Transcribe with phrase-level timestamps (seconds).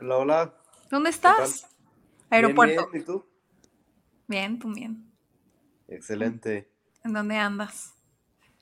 [0.00, 0.54] Hola, hola.
[0.90, 1.66] ¿Dónde estás?
[2.28, 2.88] Aeropuerto.
[2.90, 3.24] bien, ¿Y tú?
[4.26, 5.10] Bien, tú bien.
[5.88, 6.68] Excelente.
[7.02, 7.94] ¿En dónde andas?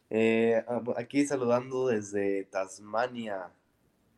[0.08, 3.50] Eh, ah, aquí saludando desde Tasmania,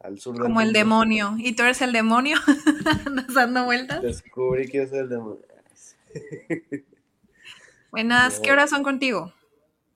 [0.01, 1.37] al sur del Como el demonio.
[1.39, 2.37] ¿Y tú eres el demonio?
[3.07, 4.03] ¿Andas dando vueltas?
[4.03, 5.47] Descubrí que yo soy el demonio.
[7.91, 9.33] Buenas, ¿qué horas son contigo?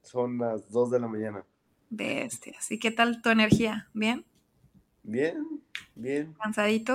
[0.03, 1.45] Son las 2 de la mañana.
[1.91, 2.71] Bestias.
[2.71, 3.89] ¿Y qué tal tu energía?
[3.93, 4.25] ¿Bien?
[5.07, 5.63] Bien,
[5.95, 6.37] bien.
[6.39, 6.95] ¿Cansadito?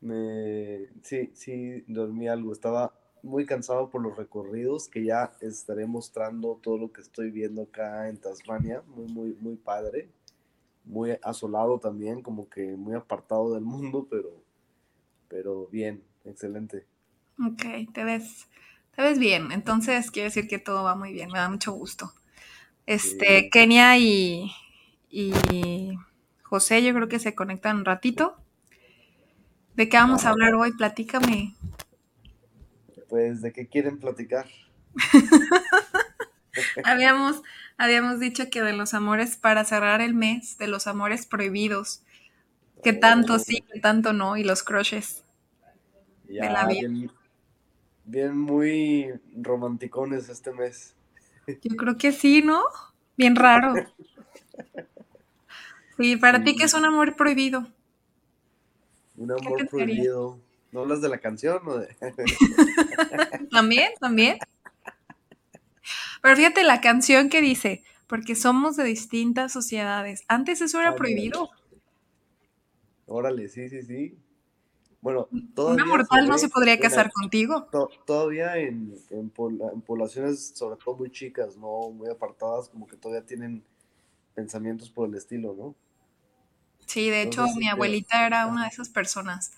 [0.00, 0.88] Me...
[1.02, 2.52] Sí, sí, dormí algo.
[2.52, 7.62] Estaba muy cansado por los recorridos que ya estaré mostrando todo lo que estoy viendo
[7.62, 8.82] acá en Tasmania.
[8.86, 10.08] Muy, muy, muy padre.
[10.84, 14.30] Muy asolado también, como que muy apartado del mundo, pero,
[15.28, 16.86] pero bien, excelente.
[17.44, 18.48] Ok, te ves,
[18.96, 19.52] te ves bien.
[19.52, 21.30] Entonces quiere decir que todo va muy bien.
[21.30, 22.12] Me da mucho gusto.
[22.86, 23.50] Este, Sí.
[23.50, 24.52] Kenia y,
[25.10, 25.32] y
[26.48, 28.36] José, yo creo que se conectan un ratito.
[29.76, 30.30] ¿De qué vamos a Ajá.
[30.30, 30.72] hablar hoy?
[30.72, 31.54] Platícame.
[33.08, 34.46] Pues, ¿de qué quieren platicar?
[36.84, 37.42] Habíamos,
[37.76, 42.02] habíamos dicho que de los amores, para cerrar el mes, de los amores prohibidos,
[42.82, 45.24] que tanto Oh, sí, que tanto no, y los crushes
[46.38, 46.88] de la ya, vida.
[46.88, 47.10] bien,
[48.04, 50.94] bien muy romanticones este mes.
[51.62, 52.64] Yo creo que sí, ¿no?
[53.16, 53.74] Bien raro.
[55.98, 57.66] Sí, para ti, ¿qué es un amor prohibido?
[59.16, 60.38] un ¿Qué amor prohibido.
[60.72, 61.96] ¿No hablas de la canción o de...?
[63.50, 64.38] También, también.
[66.22, 70.24] Pero fíjate la canción que dice, porque somos de distintas sociedades.
[70.28, 71.50] Antes eso era Ah, prohibido.
[73.06, 74.18] Órale, sí, sí, sí.
[75.02, 75.28] Bueno,
[75.62, 77.68] Una todavía se mortal no se podría casar contigo.
[77.70, 79.32] to- todavía en, en,
[79.72, 81.90] en poblaciones, sobre todo muy chicas, ¿no?
[81.90, 83.62] Muy apartadas, como que todavía tienen
[84.34, 85.74] pensamientos por el estilo, ¿no?
[86.88, 89.52] Sí, de hecho, si mi abuelita era una de esas personas.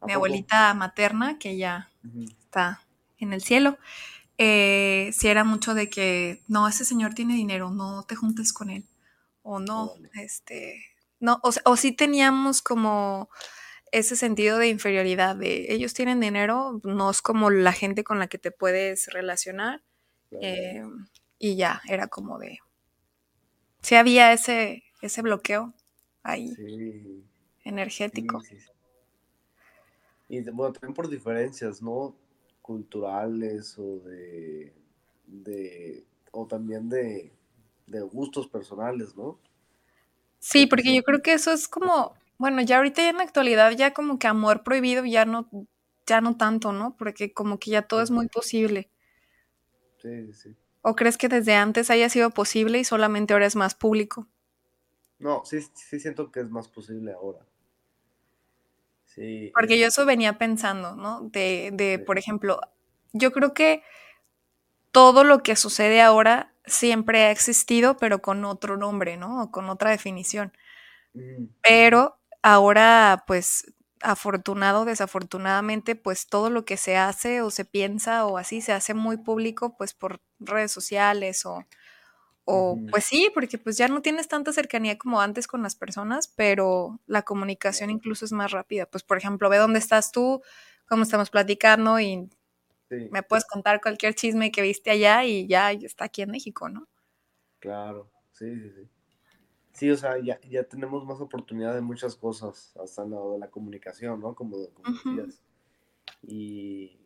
[0.00, 1.90] ¿A Mi abuelita materna, que ya
[2.38, 2.82] está
[3.18, 3.76] en el cielo,
[4.38, 8.70] eh, sí era mucho de que, no, ese señor tiene dinero, no te juntes con
[8.70, 8.84] él.
[9.42, 10.80] O no, este,
[11.18, 13.28] no, o, o sí teníamos como
[13.90, 18.28] ese sentido de inferioridad, de ellos tienen dinero, no es como la gente con la
[18.28, 19.82] que te puedes relacionar.
[20.40, 20.84] Eh,
[21.38, 22.60] y ya, era como de,
[23.82, 25.74] sí había ese, ese bloqueo
[26.30, 27.24] ahí, Sí,
[27.64, 28.38] energético.
[28.40, 28.58] sí, sí.
[28.60, 28.70] sí.
[30.28, 32.16] Y bueno, también por diferencias, ¿no?
[32.62, 34.74] Culturales o de,
[35.26, 37.32] de, o también de,
[37.86, 39.38] de gustos personales, ¿no?
[40.38, 43.72] Sí, Porque yo creo que eso es como, bueno, ya ahorita ya en la actualidad
[43.72, 45.48] ya como que amor prohibido ya no,
[46.06, 46.96] ya no tanto, ¿no?
[46.96, 48.90] Porque como que ya todo es muy posible.
[49.98, 50.56] sí, sí.
[50.80, 54.26] ¿O crees que desde antes haya sido posible y solamente ahora es más público?
[55.18, 57.44] No, sí, sí siento que es más posible ahora.
[59.04, 61.22] Sí, Porque yo este, eso venía pensando, ¿no?
[61.30, 62.60] De, de, por ejemplo,
[63.12, 63.82] yo creo que
[64.92, 69.42] todo lo que sucede ahora siempre ha existido, pero con otro nombre, ¿no?
[69.42, 70.52] O con otra definición.
[71.62, 78.38] Pero ahora, pues, afortunado desafortunadamente, pues todo lo que se hace o se piensa o
[78.38, 81.64] así se hace muy público, pues por redes sociales o,
[82.48, 86.28] o pues sí, porque pues ya no tienes tanta cercanía como antes con las personas,
[86.28, 88.86] pero la comunicación incluso es más rápida.
[88.86, 90.42] Pues, por ejemplo, ve dónde estás tú,
[90.88, 92.30] cómo estamos platicando y
[92.88, 96.68] sí, me puedes contar cualquier chisme que viste allá y ya está aquí en México,
[96.68, 96.86] ¿no?
[97.58, 98.88] claro, sí, sí, sí.
[99.72, 103.50] Sí, o sea, ya, ya tenemos más oportunidad de muchas cosas, hasta lo de la
[103.50, 104.34] comunicación, ¿no?
[104.34, 105.42] Como, decías.
[106.22, 106.98] Y,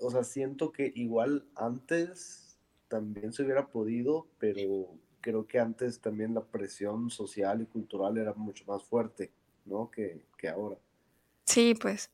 [0.00, 2.45] o sea, siento que igual antes
[2.88, 8.34] también se hubiera podido, pero creo que antes también la presión social y cultural era
[8.34, 9.32] mucho más fuerte,
[9.64, 9.90] ¿no?
[9.90, 10.76] Que, que ahora.
[11.44, 12.10] Sí, pues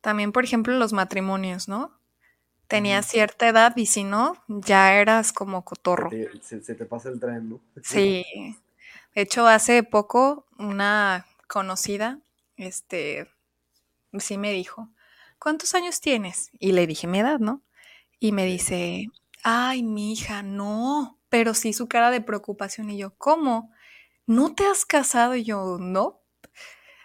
[0.00, 1.98] también, por ejemplo, los matrimonios, ¿no?
[2.68, 6.10] Tenías cierta edad y si no, ya eras como Se cotorro.
[6.10, 7.60] te, se, se te pasa el tren, ¿no?
[7.82, 8.24] Sí.
[9.14, 12.20] De hecho, hace poco una conocida,
[12.56, 13.28] este,
[14.18, 14.90] sí me dijo,
[15.38, 16.50] ¿cuántos años tienes?
[16.58, 17.62] Y le dije mi edad, ¿no?
[18.18, 19.06] Y me dice,
[19.44, 22.90] ay, mi hija, no, pero sí su cara de preocupación.
[22.90, 23.70] Y yo, ¿cómo?
[24.26, 25.36] ¿No te has casado?
[25.36, 26.20] Y yo, no.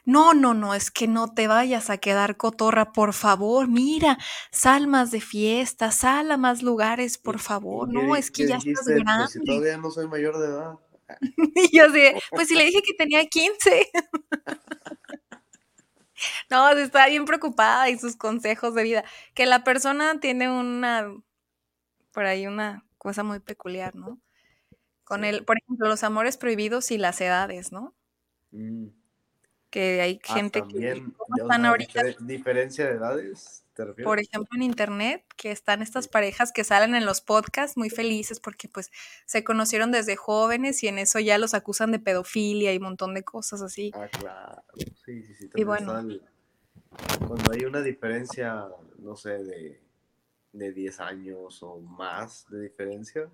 [0.05, 3.67] No, no, no, es que no te vayas a quedar cotorra, por favor.
[3.67, 4.17] Mira,
[4.51, 7.93] sal más de fiesta, sal a más lugares, por favor.
[7.93, 9.25] No, es que ya estás grande.
[9.25, 10.79] Pues si todavía no soy mayor de edad.
[11.55, 12.01] y yo así,
[12.31, 13.91] pues si le dije que tenía 15.
[16.49, 19.03] no, está bien preocupada y sus consejos de vida.
[19.35, 21.13] Que la persona tiene una,
[22.11, 24.19] por ahí una cosa muy peculiar, ¿no?
[25.03, 27.95] Con el, por ejemplo, los amores prohibidos y las edades, ¿no?
[28.51, 28.87] Mm.
[29.69, 31.03] Que hay ah, gente que
[31.37, 32.03] están ahorita.
[32.19, 33.63] Diferencia de edades.
[34.03, 38.39] Por ejemplo, en internet, que están estas parejas que salen en los podcasts muy felices
[38.39, 38.91] porque pues
[39.25, 43.13] se conocieron desde jóvenes y en eso ya los acusan de pedofilia y un montón
[43.13, 43.91] de cosas así.
[43.95, 44.63] Ah, claro.
[45.05, 45.49] Sí, sí, sí.
[45.55, 45.93] Y bueno.
[47.25, 48.65] cuando hay una diferencia,
[48.97, 49.81] no sé, de,
[50.51, 53.29] de 10 años o más de diferencia,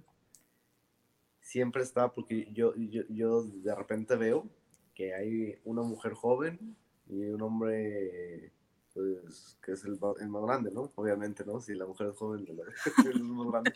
[1.41, 4.49] siempre está, porque yo, yo, yo de repente veo
[4.93, 6.75] que hay una mujer joven
[7.07, 8.51] y un hombre
[8.93, 10.91] pues, que es el, más grande, ¿no?
[10.95, 11.59] Obviamente, ¿no?
[11.59, 12.47] Si la mujer es joven,
[13.13, 13.73] es más grande.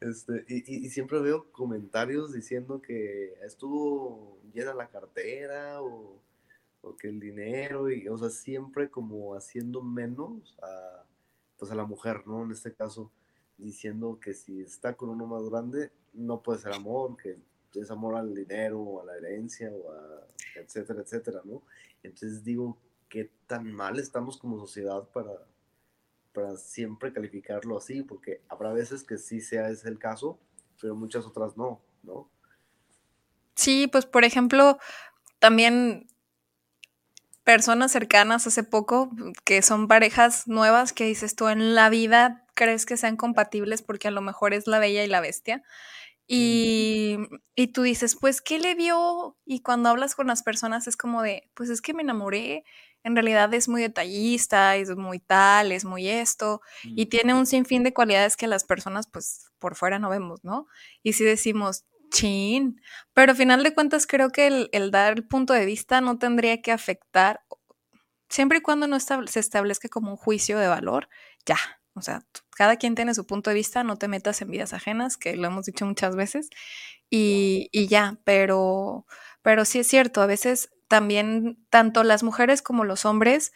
[0.00, 6.20] Este, y, y, siempre veo comentarios diciendo que estuvo llena la cartera o,
[6.84, 11.04] o, que el dinero, y, o sea, siempre como haciendo menos a,
[11.58, 12.44] pues a la mujer, ¿no?
[12.44, 13.10] En este caso,
[13.58, 17.38] diciendo que si está con uno más grande, no puede ser amor, que
[17.74, 20.24] es amor al dinero o a la herencia o a
[20.56, 21.62] etcétera, etcétera, ¿no?
[22.02, 22.76] Entonces digo,
[23.08, 25.46] ¿qué tan mal estamos como sociedad para,
[26.32, 28.02] para siempre calificarlo así?
[28.02, 30.38] Porque habrá veces que sí sea ese el caso,
[30.80, 32.28] pero muchas otras no, ¿no?
[33.54, 34.78] Sí, pues por ejemplo,
[35.38, 36.08] también
[37.44, 39.10] personas cercanas hace poco
[39.44, 44.08] que son parejas nuevas que dices tú en la vida crees que sean compatibles porque
[44.08, 45.62] a lo mejor es la bella y la bestia
[46.26, 47.18] y,
[47.54, 49.36] y, tú dices, pues, ¿qué le vio?
[49.44, 52.64] Y cuando hablas con las personas es como de, pues es que me enamoré,
[53.02, 57.82] en realidad es muy detallista, es muy tal, es muy esto, y tiene un sinfín
[57.82, 60.66] de cualidades que las personas, pues, por fuera no vemos, ¿no?
[61.02, 62.80] Y si decimos, chin,
[63.12, 66.18] pero al final de cuentas creo que el, el dar el punto de vista no
[66.18, 67.40] tendría que afectar,
[68.28, 71.08] siempre y cuando no se establezca como un juicio de valor,
[71.44, 71.58] ya,
[71.94, 72.24] o sea,
[72.56, 75.48] cada quien tiene su punto de vista, no te metas en vidas ajenas, que lo
[75.48, 76.48] hemos dicho muchas veces,
[77.10, 79.06] y, ya, pero,
[79.42, 83.52] pero sí es cierto, a veces también tanto las mujeres como los hombres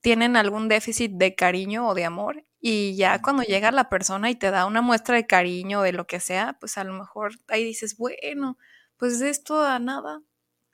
[0.00, 4.34] tienen algún déficit de cariño o de amor y ya cuando llega la persona y
[4.34, 7.64] te da una muestra de cariño de lo que sea, pues a lo mejor ahí
[7.64, 8.58] dices, bueno,
[8.98, 10.22] pues esto a nada,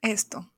[0.02, 0.50] esto.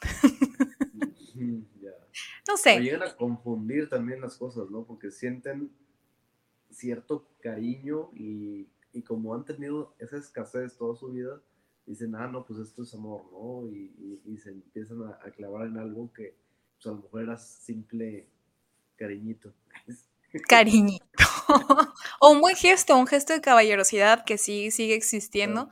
[1.34, 2.80] no sé.
[2.80, 4.84] Llegan a confundir también las cosas, ¿no?
[4.84, 5.72] Porque sienten
[6.70, 11.42] cierto cariño y, y, como han tenido esa escasez toda su vida,
[11.84, 13.68] dicen, ah, no, pues esto es amor, ¿no?
[13.68, 16.36] Y, y, se empiezan a, clavar en algo que
[16.76, 18.28] pues, a lo mejor era simple
[18.96, 19.52] cariñito.
[20.48, 21.06] Cariñito.
[22.20, 25.68] o un buen gesto, un gesto de caballerosidad que sí sigue existiendo.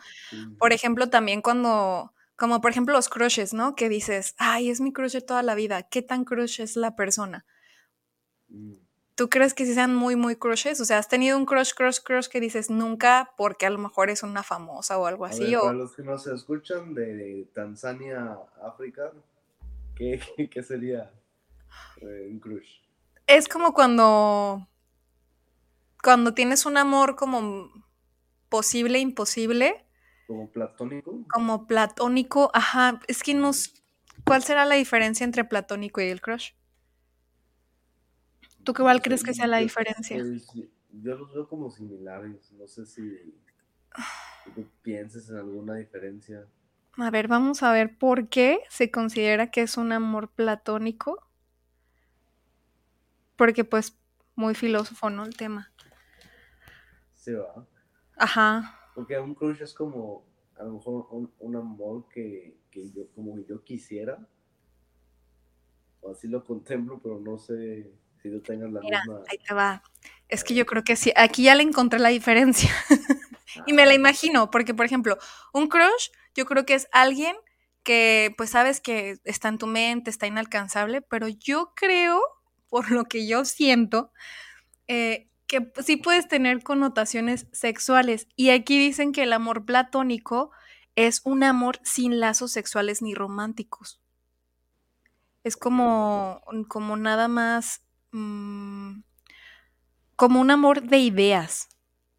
[0.58, 3.74] Por ejemplo, también cuando, como por ejemplo los crushes, ¿no?
[3.74, 5.82] Que dices, ay, es mi crush de toda la vida.
[5.84, 7.44] ¿Qué tan crush es la persona?
[8.48, 8.74] Mm.
[9.14, 10.80] ¿Tú crees que sí sean muy, muy crushes?
[10.80, 14.10] O sea, ¿has tenido un crush, crush, crush que dices nunca porque a lo mejor
[14.10, 15.56] es una famosa o algo así?
[15.56, 19.10] Para los que no se escuchan de Tanzania, África,
[19.96, 20.20] ¿qué,
[20.52, 21.10] qué sería
[22.00, 22.87] eh, un crush?
[23.28, 24.66] Es como cuando,
[26.02, 27.70] cuando tienes un amor como
[28.48, 29.84] posible, imposible.
[30.26, 31.24] Como platónico.
[31.30, 33.00] Como platónico, ajá.
[33.06, 33.74] Es que nos...
[34.24, 36.52] ¿Cuál será la diferencia entre platónico y el crush?
[38.64, 40.16] ¿Tú qué igual crees que sea la diferencia?
[40.90, 42.50] yo los veo como similares.
[42.52, 43.02] No sé si
[44.54, 46.46] tú pienses en alguna diferencia.
[46.96, 51.27] A ver, vamos a ver por qué se considera que es un amor platónico.
[53.38, 53.96] Porque pues
[54.34, 55.24] muy filósofo, ¿no?
[55.24, 55.72] El tema.
[57.14, 57.66] Sí, va.
[58.18, 58.90] Ajá.
[58.94, 60.26] Porque un crush es como
[60.58, 61.06] a lo mejor
[61.38, 64.18] un, amor que, yo como yo quisiera.
[66.00, 67.90] O así lo contemplo, pero no sé
[68.20, 69.82] si tú tengas la Mira, Ahí te va.
[70.28, 72.70] Es que yo creo que sí, aquí ya le encontré la diferencia.
[73.66, 73.96] y me la ah.
[73.96, 75.16] imagino, porque por ejemplo,
[75.52, 77.36] un crush, yo creo que es alguien
[77.82, 82.20] que pues sabes que está en tu mente, está inalcanzable, pero yo creo,
[82.68, 84.12] por lo que yo siento,
[84.86, 88.28] eh, que sí puedes tener connotaciones sexuales.
[88.36, 90.50] Y aquí dicen que el amor platónico
[90.94, 94.00] es un amor sin lazos sexuales ni románticos.
[95.44, 97.82] Es como, como nada más,
[98.12, 99.00] mm,
[100.16, 101.68] como un amor de ideas.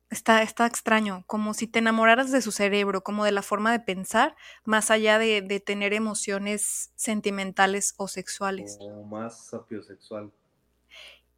[0.10, 3.80] Está, está extraño, como si te enamoraras de su cerebro, como de la forma de
[3.80, 8.78] pensar, más allá de, de tener emociones sentimentales o sexuales.
[8.80, 10.32] O más sapiosexual.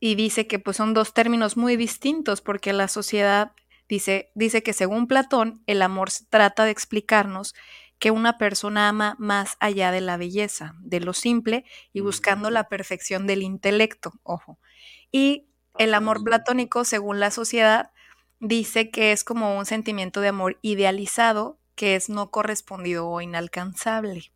[0.04, 3.52] Y dice que pues son dos términos muy distintos porque la sociedad
[3.88, 7.54] dice, dice que según Platón, el amor trata de explicarnos
[8.00, 12.68] que una persona ama más allá de la belleza, de lo simple y buscando la
[12.68, 14.60] perfección del intelecto, ojo.
[15.12, 17.92] Y el amor platónico, según la sociedad,
[18.40, 24.34] dice que es como un sentimiento de amor idealizado que es no correspondido o inalcanzable.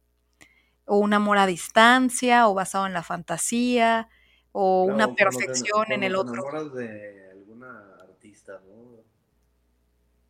[0.86, 4.10] O un amor a distancia, o basado en la fantasía,
[4.57, 6.43] o una te, perfección en el otro.
[6.74, 9.03] de alguna artista, ¿no?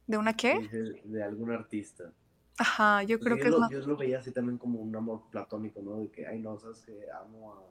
[0.08, 0.60] ¿De una qué?
[0.60, 2.12] dices, de algún artista.
[2.58, 3.70] Ajá, yo Pues creo yo que es lo, más.
[3.70, 5.98] yo lo veía así también como un amor platónico, ¿no?
[6.00, 7.62] De que, ay, no, sabes que amo a,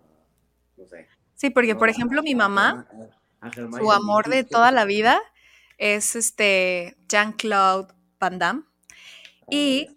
[0.77, 2.87] no sé, Sí, porque por ejemplo A, mi mamá,
[3.41, 5.21] a, a su amor de toda la vida
[5.79, 8.63] es este Jean-Claude Van Damme.
[9.43, 9.89] Ah, Y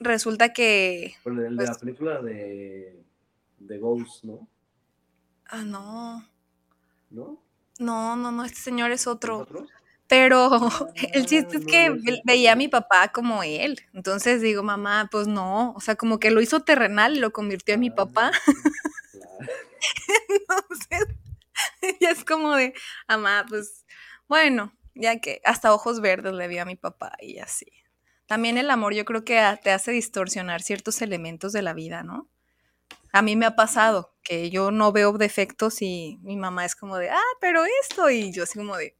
[0.00, 3.04] resulta que, el de la pues, película de,
[3.58, 4.48] de Ghost, ¿no?
[5.50, 6.24] Ah, no,
[7.10, 7.42] ¿No?
[7.78, 9.46] no, no, no, este señor es ¿Es otro.
[10.08, 10.50] Pero
[11.12, 13.80] el Ah, chiste es que no veía a mi papá como él.
[13.92, 15.72] Entonces digo, mamá, pues no.
[15.72, 18.30] O sea, como que lo hizo terrenal y lo convirtió en mi Ah, papá.
[19.10, 19.52] claro.
[20.28, 21.06] Entonces,
[22.00, 22.74] ya es como de,
[23.08, 23.84] mamá, pues
[24.28, 27.66] bueno, ya que hasta ojos verdes le vi a mi papá y así.
[28.26, 32.28] También el amor yo creo que te hace distorsionar ciertos elementos de la vida, ¿no?
[33.12, 36.96] A mí me ha pasado que yo no veo defectos y mi mamá es como
[36.98, 38.96] de, ah, pero esto, y yo así como de...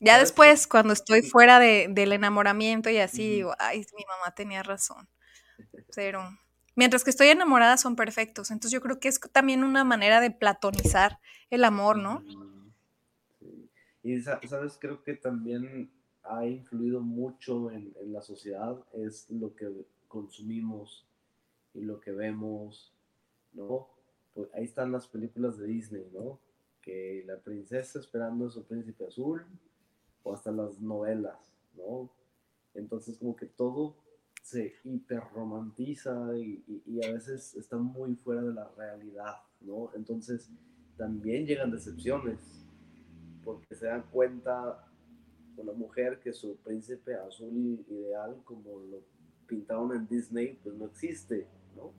[0.00, 4.62] Ya después, cuando estoy fuera de- del enamoramiento y así, digo, ay, mi mamá tenía
[4.62, 5.08] razón.
[5.94, 6.22] Pero
[6.76, 8.50] mientras que estoy enamorada son perfectos.
[8.50, 12.24] Entonces yo creo que es también una manera de platonizar el amor, ¿no?
[14.02, 15.90] Y sa- sabes, creo que también
[16.22, 19.68] ha influido mucho en, en la sociedad, es lo que
[20.08, 21.06] consumimos
[21.74, 22.92] y lo que vemos,
[23.52, 23.88] ¿no?
[24.34, 26.40] Pues ahí están las películas de Disney, ¿no?
[26.80, 29.44] Que la princesa esperando a su príncipe azul,
[30.22, 31.38] o hasta las novelas,
[31.76, 32.10] ¿no?
[32.74, 33.96] Entonces como que todo
[34.42, 39.90] se hiperromantiza y, y, y a veces está muy fuera de la realidad, ¿no?
[39.94, 40.50] Entonces
[40.96, 42.38] también llegan decepciones,
[43.44, 44.86] porque se dan cuenta
[45.56, 49.02] una mujer que su príncipe azul ideal, como lo
[49.46, 51.46] pintaron en Disney, pues no existe,
[51.80, 51.92] ¿no?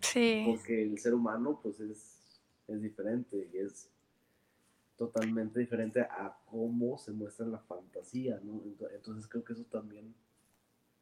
[0.00, 0.44] Sí.
[0.46, 3.90] Porque el ser humano, pues es, es diferente y es
[4.96, 8.54] totalmente diferente a cómo se muestra en la fantasía, ¿no?
[8.64, 10.12] Ento- Entonces creo que eso también,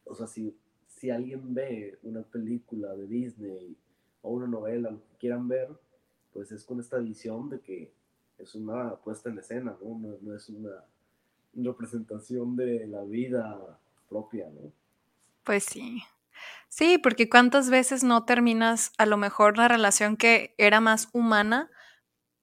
[0.04, 0.54] o sea, si,
[0.86, 3.76] si alguien ve una película de Disney
[4.22, 5.68] o una novela, lo que quieran ver,
[6.32, 7.90] pues es con esta visión de que
[8.38, 9.98] es una puesta en escena, ¿no?
[9.98, 10.84] No, no es una
[11.54, 13.78] representación de la vida
[14.10, 14.70] propia, ¿no?
[15.42, 16.02] Pues sí.
[16.68, 21.70] Sí, porque cuántas veces no terminas a lo mejor la relación que era más humana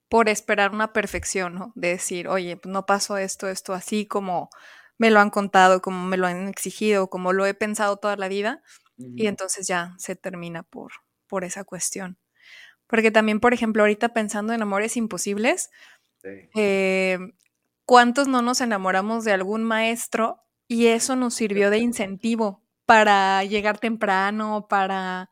[0.10, 1.72] por esperar una perfección, ¿no?
[1.76, 4.50] De decir, oye, pues no pasó esto, esto así como
[4.98, 8.28] me lo han contado, como me lo han exigido, como lo he pensado toda la
[8.28, 8.62] vida,
[9.16, 10.94] y entonces ya se termina por,
[11.28, 12.18] por esa cuestión.
[12.88, 15.70] Porque también, por ejemplo, ahorita pensando en amores imposibles,
[16.24, 16.30] Sí.
[16.56, 17.20] eh,
[17.86, 22.63] ¿cuántos no nos enamoramos de algún maestro y eso nos sirvió de incentivo
[22.94, 25.32] para llegar temprano, para...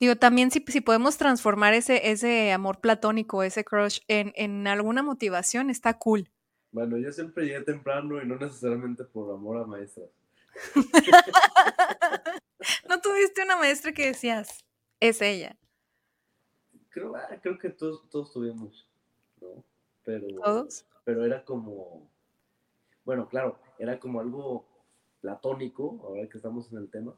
[0.00, 5.04] Digo, también si, si podemos transformar ese, ese amor platónico, ese crush en, en alguna
[5.04, 6.28] motivación, está cool.
[6.72, 10.08] Bueno, yo siempre llegué temprano y no necesariamente por amor a maestras.
[12.88, 14.64] ¿No tuviste una maestra que decías,
[14.98, 15.56] es ella?
[16.90, 18.88] Creo, ah, creo que todos, todos tuvimos,
[19.40, 19.64] ¿no?
[20.04, 20.84] Pero, ¿Todos?
[21.04, 22.10] pero era como,
[23.04, 24.66] bueno, claro, era como algo
[25.20, 27.14] platónico, ahora que estamos en el tema,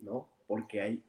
[0.00, 0.28] ¿no?
[0.46, 1.02] Porque hay,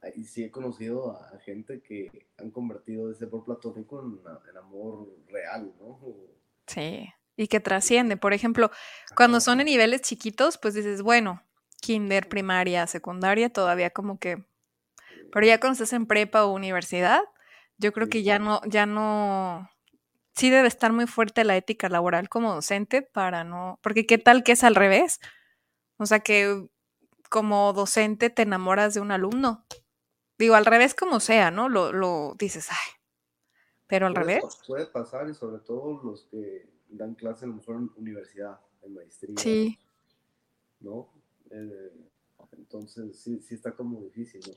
[0.00, 4.20] hay sí he conocido a, gente que han convertido ese amor platónico en,
[4.50, 5.98] en amor real, ¿no?
[6.66, 8.16] Sí, y que trasciende.
[8.16, 8.70] Por ejemplo,
[9.16, 11.42] cuando son en niveles chiquitos, pues dices, bueno,
[11.80, 14.42] kinder, primaria, secundaria, todavía como que...
[15.32, 17.20] Pero ya cuando estás en prepa o universidad,
[17.78, 19.68] yo creo que ya no, ya no...
[20.34, 23.78] Sí debe estar muy fuerte la ética laboral como docente para no...
[23.82, 25.20] Porque qué tal que es al revés.
[25.96, 26.68] O sea, que
[27.30, 29.64] como docente te enamoras de un alumno.
[30.38, 31.68] Digo, al revés como sea, ¿no?
[31.68, 32.92] Lo, lo dices, ay,
[33.86, 34.42] pero al revés.
[34.66, 38.94] puede pasar y sobre todo los que dan clase a lo mejor en universidad, en
[38.94, 39.78] maestría, Sí,
[40.80, 41.12] ¿no?
[41.50, 41.92] Eh,
[42.52, 44.54] entonces sí, sí está como difícil, ¿no?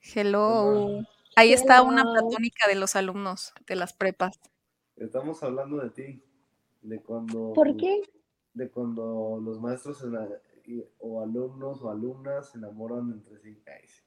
[0.00, 1.00] Hello.
[1.36, 4.38] Ahí está una platónica de los alumnos de las prepas.
[5.00, 6.22] Estamos hablando de ti,
[6.82, 7.52] de cuando...
[7.54, 8.02] ¿Por qué?
[8.54, 10.28] De cuando los maestros en la-
[10.66, 13.62] y- o alumnos o alumnas se enamoran entre sí.
[13.66, 14.02] Ay, sí.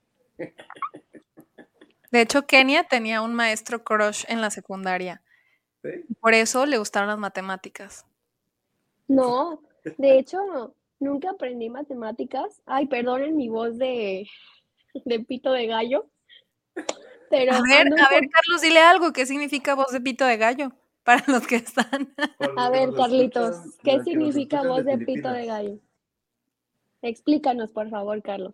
[2.11, 5.21] De hecho, Kenia tenía un maestro crush en la secundaria.
[5.81, 5.89] ¿Sí?
[6.19, 8.05] Por eso le gustaron las matemáticas.
[9.07, 9.61] No,
[9.97, 12.61] de hecho, nunca aprendí matemáticas.
[12.65, 14.27] Ay, perdonen mi voz de,
[15.05, 16.09] de pito de gallo.
[17.29, 19.13] Pero A ver, a ver, Carlos, dile algo.
[19.13, 20.73] ¿Qué significa voz de pito de gallo?
[21.03, 22.13] Para los que están.
[22.57, 25.79] A ver, Carlitos, ¿qué significa voz de pito de gallo?
[27.01, 28.53] Explícanos, por favor, Carlos.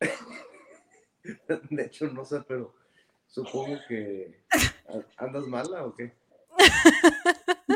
[1.70, 2.74] De hecho, no sé, pero
[3.26, 4.44] supongo que
[5.16, 6.12] andas mala o qué.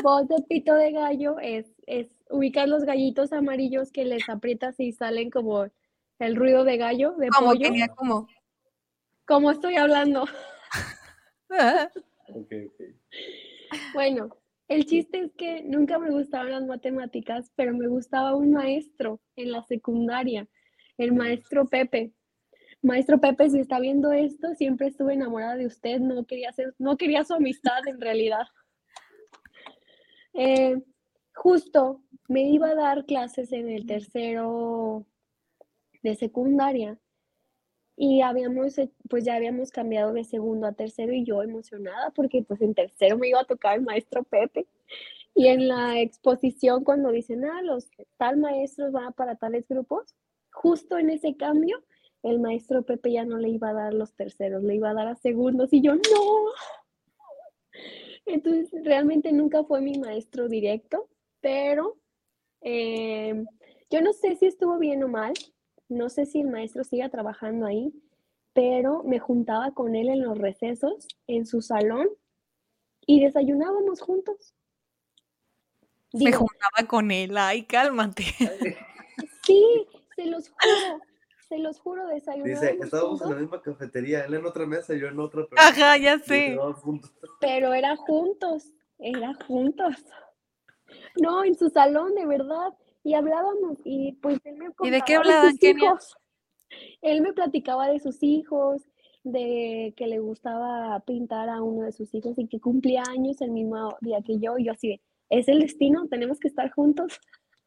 [0.03, 4.91] Voz de pito de gallo es, es ubicar los gallitos amarillos que les aprietas y
[4.91, 5.67] salen como
[6.19, 7.69] el ruido de gallo, de Como pollo.
[7.95, 8.27] Como.
[9.25, 10.23] Como estoy hablando.
[12.27, 12.81] Ok, ok.
[13.93, 14.29] Bueno,
[14.67, 19.51] el chiste es que nunca me gustaban las matemáticas, pero me gustaba un maestro en
[19.51, 20.47] la secundaria,
[20.97, 22.13] el maestro Pepe.
[22.81, 26.97] Maestro Pepe, si está viendo esto, siempre estuve enamorada de usted, no quería ser, no
[26.97, 28.47] quería su amistad en realidad.
[30.33, 30.81] Eh,
[31.33, 35.05] justo me iba a dar clases en el tercero
[36.03, 36.97] de secundaria
[38.01, 38.75] y habíamos,
[39.09, 43.17] pues ya habíamos cambiado de segundo a tercero y yo emocionada porque pues en tercero
[43.17, 44.67] me iba a tocar el maestro Pepe.
[45.35, 50.15] Y en la exposición cuando dicen, ah, los tal maestros van para tales grupos,
[50.49, 51.83] justo en ese cambio,
[52.23, 55.09] el maestro Pepe ya no le iba a dar los terceros, le iba a dar
[55.09, 56.01] a segundos y yo no.
[58.25, 61.09] Entonces realmente nunca fue mi maestro directo,
[61.41, 61.97] pero
[62.61, 63.43] eh,
[63.89, 65.33] yo no sé si estuvo bien o mal,
[65.89, 67.91] no sé si el maestro siga trabajando ahí,
[68.53, 72.07] pero me juntaba con él en los recesos, en su salón,
[73.05, 74.55] y desayunábamos juntos.
[76.13, 77.37] Me Digo, juntaba con él.
[77.37, 78.23] Ay, cálmate.
[79.45, 81.01] sí, se los juro,
[81.47, 85.07] se los juro, Dice, desayunábamos estábamos en la misma cafetería, él en otra mesa, yo
[85.07, 86.57] en otra, pero Ajá, ya sé.
[87.39, 89.95] pero era juntos, era juntos.
[91.21, 92.73] No, en su salón, de verdad.
[93.09, 96.15] Y hablábamos, y pues él me ¿Y de qué contaba hablaban, hijos.
[97.01, 98.83] Él me platicaba de sus hijos,
[99.23, 103.49] de que le gustaba pintar a uno de sus hijos y que cumplía años el
[103.49, 104.59] mismo día que yo.
[104.59, 106.07] Y yo así de, ¿es el destino?
[106.07, 107.19] ¿Tenemos que estar juntos?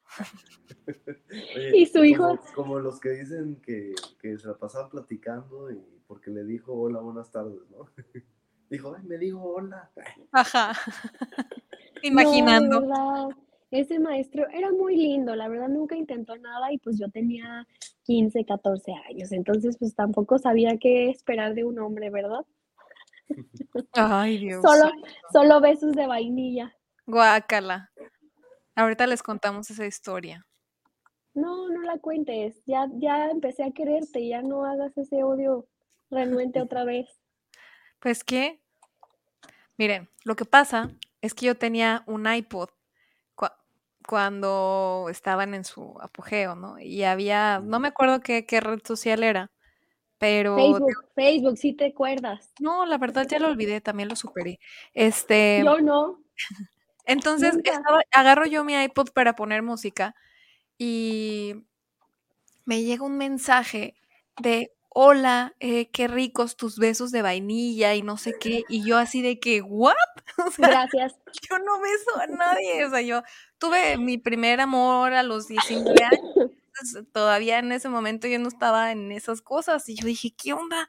[1.56, 5.72] Oye, Y su hijo- Como, como los que dicen que, que se la pasaban platicando
[5.72, 7.86] y porque le dijo hola, buenas tardes, ¿no?
[8.70, 9.90] Dijo, ay, me dijo hola.
[10.30, 10.72] Ajá.
[12.04, 12.80] No, Imaginando.
[12.80, 13.28] verdad,
[13.72, 17.66] ese maestro era muy lindo, la verdad nunca intentó nada y pues yo tenía
[18.04, 22.44] 15, 14 años, entonces pues tampoco sabía qué esperar de un hombre, ¿verdad?
[23.94, 24.62] Ay, Dios.
[24.62, 24.92] Solo,
[25.32, 26.76] solo besos de vainilla.
[27.06, 27.90] Guácala.
[28.74, 30.46] Ahorita les contamos esa historia.
[31.34, 35.66] No, no la cuentes, ya, ya empecé a quererte, ya no hagas ese odio
[36.10, 37.08] renuente otra vez.
[38.00, 38.60] Pues que,
[39.78, 40.90] miren, lo que pasa
[41.22, 42.68] es que yo tenía un iPod
[44.06, 46.78] cuando estaban en su apogeo, ¿no?
[46.78, 49.50] Y había, no me acuerdo qué, qué red social era,
[50.18, 52.52] pero Facebook, Facebook, si te acuerdas.
[52.60, 54.58] no, la verdad ya lo olvidé, también lo superé.
[54.94, 56.20] Este, Yo no,
[57.04, 60.14] entonces estaba- agarro yo mi iPod para poner música
[60.78, 61.54] y
[62.64, 63.94] me llega un mensaje
[64.40, 68.98] de hola, eh, qué ricos tus besos de vainilla y no sé qué, y yo
[68.98, 69.94] así de que, ¿what?
[70.46, 71.14] O sea, gracias.
[71.50, 73.22] yo no beso a nadie, o sea, yo
[73.58, 76.50] tuve mi primer amor a los 19 años,
[77.12, 80.88] todavía en ese momento yo no estaba en esas cosas, y yo dije, ¿qué onda?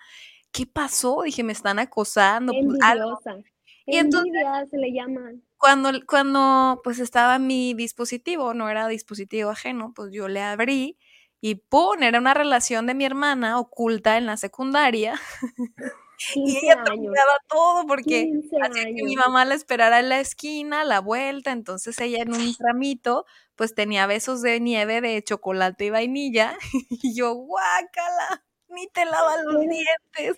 [0.51, 1.21] ¿Qué pasó?
[1.23, 3.19] Dije, me están acosando, pues, algo.
[3.25, 3.49] Envidiosa.
[3.85, 5.43] Y entonces- Envidia se le llaman.
[5.57, 10.97] Cuando, cuando pues estaba mi dispositivo, no era dispositivo ajeno, pues yo le abrí
[11.45, 12.01] y ¡pum!
[12.01, 15.19] Era una relación de mi hermana oculta en la secundaria
[16.35, 20.19] y 15 ella terminaba todo porque 15 hacía que mi mamá la esperara en la
[20.21, 23.25] esquina, la vuelta, entonces ella en un tramito
[23.55, 26.57] pues tenía besos de nieve de chocolate y vainilla
[26.89, 30.37] y yo guácala, ni te lavan los dientes.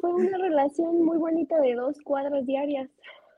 [0.00, 2.88] Fue una relación muy bonita de dos cuadras diarias.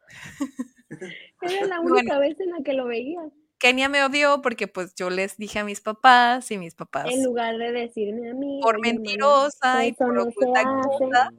[1.40, 1.96] Era la Bueno.
[1.96, 3.20] única vez en la que lo veía.
[3.64, 7.24] Kenia me odió porque pues yo les dije a mis papás y mis papás En
[7.24, 10.88] lugar de decirme a mí, por "Oye, hermana, mentirosa y por no se oculta hace".
[10.98, 11.31] cosa,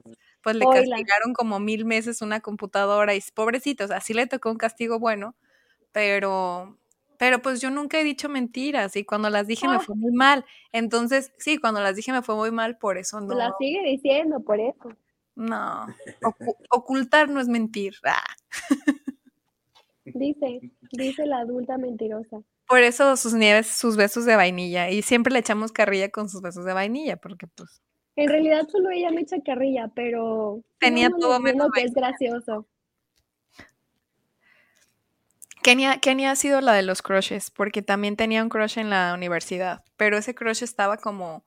[0.42, 4.50] pues le castigaron como mil meses una computadora y pobrecito, o sea, sí le tocó
[4.50, 5.36] un castigo bueno,
[5.92, 6.78] pero
[7.18, 9.80] Pero pues yo nunca he dicho mentiras y cuando las dije me Ah.
[9.80, 10.44] fue muy mal.
[10.72, 13.34] Entonces, sí, cuando las dije me fue muy mal, por eso no.
[13.34, 14.90] La sigue diciendo, por eso.
[15.36, 15.86] No.
[16.22, 17.94] Ocu- ocultar no es mentir.
[18.04, 18.24] Ah.
[20.14, 20.60] Dice,
[20.92, 22.38] dice la adulta mentirosa.
[22.68, 24.90] Por eso sus nieves, sus besos de vainilla.
[24.90, 27.82] Y siempre le echamos carrilla con sus besos de vainilla, porque pues
[28.16, 32.66] En realidad solo ella me echa carrilla, pero Tenía sigámonos todo menos que es gracioso.
[35.62, 39.12] Kenia, Kenia ha sido la de los crushes, porque también tenía un crush en la
[39.14, 41.44] universidad, pero ese crush estaba como,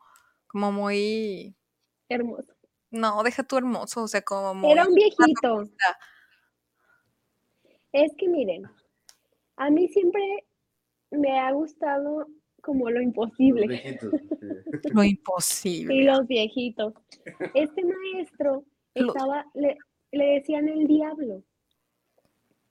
[0.48, 1.56] como muy,
[2.10, 2.54] Hermoso.
[2.91, 5.63] no, deja tú hermoso, o sea, como muy, Era un viejito.
[7.91, 8.63] Es que miren,
[9.58, 10.21] a mí siempre
[11.12, 12.28] me ha gustado
[12.62, 14.89] como lo Los imposible viejitos, sí.
[14.93, 16.04] lo y imposible.
[16.04, 16.93] los viejitos.
[17.54, 18.63] Este maestro
[18.95, 19.78] Los- estaba, le,
[20.12, 21.43] le decían el diablo.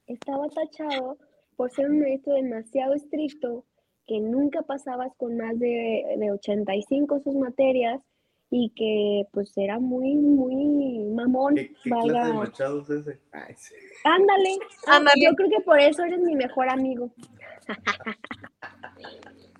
[0.06, 1.18] Estaba tachado
[1.56, 3.64] por ser un maestro demasiado estricto,
[4.06, 8.00] que nunca pasabas con más de, de 85 sus materias
[8.50, 11.54] y que pues era muy, muy mamón.
[11.56, 13.18] ¿Qué, qué clase de valga- machado es ese?
[13.32, 13.74] Ay, sí.
[14.04, 15.22] Ándale, ah, Ándale.
[15.22, 17.10] yo creo que por eso eres mi mejor amigo.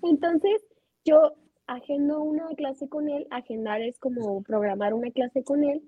[0.01, 0.61] Entonces,
[1.05, 1.33] yo
[1.67, 5.83] agendo una clase con él, agendar es como programar una clase con él,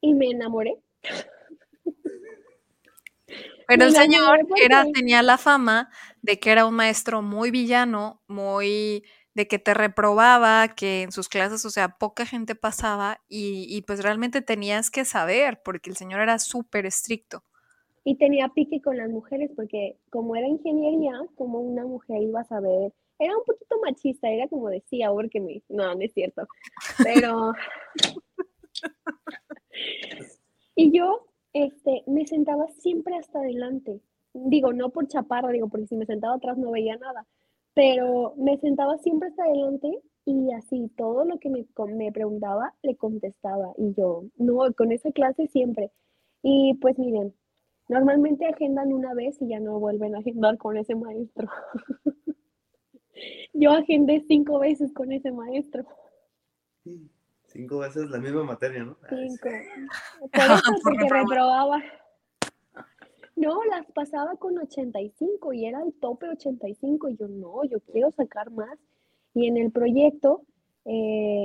[0.00, 0.76] y me enamoré.
[3.66, 5.88] Pero el señor era, tenía la fama
[6.20, 11.28] de que era un maestro muy villano, muy de que te reprobaba, que en sus
[11.28, 15.96] clases, o sea, poca gente pasaba y, y pues realmente tenías que saber, porque el
[15.96, 17.42] señor era súper estricto.
[18.04, 22.44] Y tenía pique con las mujeres, porque como era ingeniería, como una mujer iba a
[22.44, 26.46] saber, era un poquito machista, era como decía, porque me, no, no es cierto,
[27.02, 27.52] pero...
[30.74, 34.00] y yo, este, me sentaba siempre hasta adelante,
[34.34, 37.26] digo, no por chaparra, digo, porque si me sentaba atrás no veía nada,
[37.74, 42.74] pero me sentaba siempre hasta adelante y así todo lo que me, con- me preguntaba
[42.82, 45.90] le contestaba y yo, no, con esa clase siempre.
[46.42, 47.34] Y pues miren,
[47.88, 51.48] Normalmente agendan una vez y ya no vuelven a agendar con ese maestro.
[53.52, 55.84] Yo agendé cinco veces con ese maestro.
[57.48, 58.96] Cinco veces la misma materia, ¿no?
[59.10, 59.48] Cinco.
[60.32, 61.82] Por eso, Por porque reprobaba.
[63.36, 68.10] No, las pasaba con 85 y era el tope 85 y yo no, yo quiero
[68.10, 68.78] sacar más.
[69.34, 70.42] Y en el proyecto,
[70.84, 71.44] eh,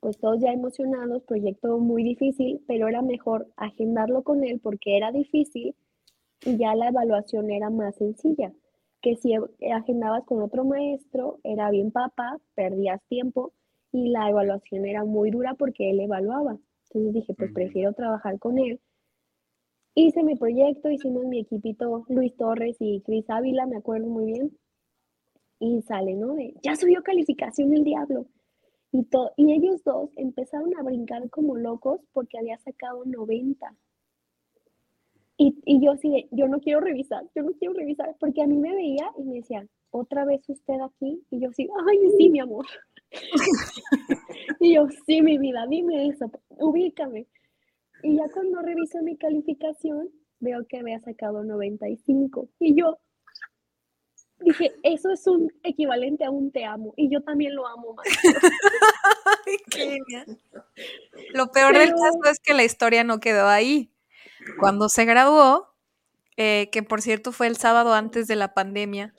[0.00, 5.10] pues todos ya emocionados, proyecto muy difícil, pero era mejor agendarlo con él porque era
[5.10, 5.74] difícil
[6.44, 8.52] y ya la evaluación era más sencilla.
[9.00, 9.34] Que si
[9.72, 13.52] agendabas con otro maestro, era bien papa, perdías tiempo
[13.92, 16.58] y la evaluación era muy dura porque él evaluaba.
[16.90, 18.80] Entonces dije, pues prefiero trabajar con él.
[19.96, 24.56] Hice mi proyecto, hicimos mi equipito Luis Torres y Cris Ávila, me acuerdo muy bien.
[25.58, 26.34] Y sale, ¿no?
[26.34, 28.26] De, ya subió calificación el diablo.
[28.92, 33.74] Y, to- y ellos dos empezaron a brincar como locos porque había sacado 90.
[35.36, 38.46] Y, y yo así de, yo no quiero revisar, yo no quiero revisar, porque a
[38.46, 41.24] mí me veía y me decía, otra vez usted aquí.
[41.30, 42.66] Y yo así, ay, sí, mi amor.
[44.60, 47.26] y yo, sí, mi vida, dime eso, ubícame.
[48.04, 52.50] Y ya cuando reviso mi calificación, veo que había sacado 95.
[52.60, 52.98] Y yo
[54.40, 56.92] dije, eso es un equivalente a un te amo.
[56.98, 58.06] Y yo también lo amo más.
[61.32, 63.90] Lo peor del caso es que la historia no quedó ahí.
[64.60, 65.74] Cuando se graduó,
[66.36, 69.14] eh, que por cierto fue el sábado antes de la pandemia,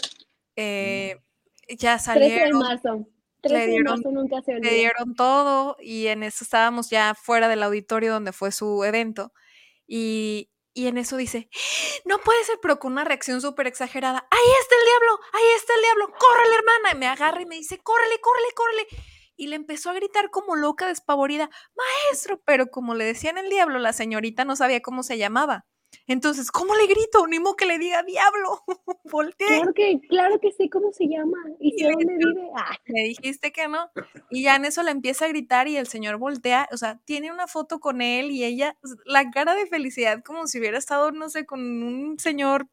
[0.55, 1.21] eh,
[1.69, 3.07] ya 13 de salieron, marzo.
[3.49, 7.47] 13 de dieron- marzo nunca se le dieron todo y en eso estábamos ya fuera
[7.47, 9.31] del auditorio donde fue su evento
[9.87, 11.49] y, y en eso dice,
[12.05, 15.73] no puede ser, pero con una reacción súper exagerada, ahí está el diablo, ahí está
[15.75, 18.87] el diablo, córrele hermana, y me agarra y me dice, córrele, córrele, córrele.
[19.37, 23.79] Y le empezó a gritar como loca, despavorida, maestro, pero como le decían el diablo,
[23.79, 25.65] la señorita no sabía cómo se llamaba.
[26.07, 27.27] Entonces, ¿cómo le grito?
[27.27, 28.63] Ni modo que le diga diablo.
[29.11, 29.47] Volteé.
[29.47, 32.49] Claro que, claro que sé cómo se llama y Y sé dónde vive.
[32.55, 33.89] Ah, me dijiste que no.
[34.29, 37.31] Y ya en eso le empieza a gritar y el señor voltea, o sea, tiene
[37.31, 41.29] una foto con él y ella, la cara de felicidad como si hubiera estado, no
[41.29, 42.67] sé, con un señor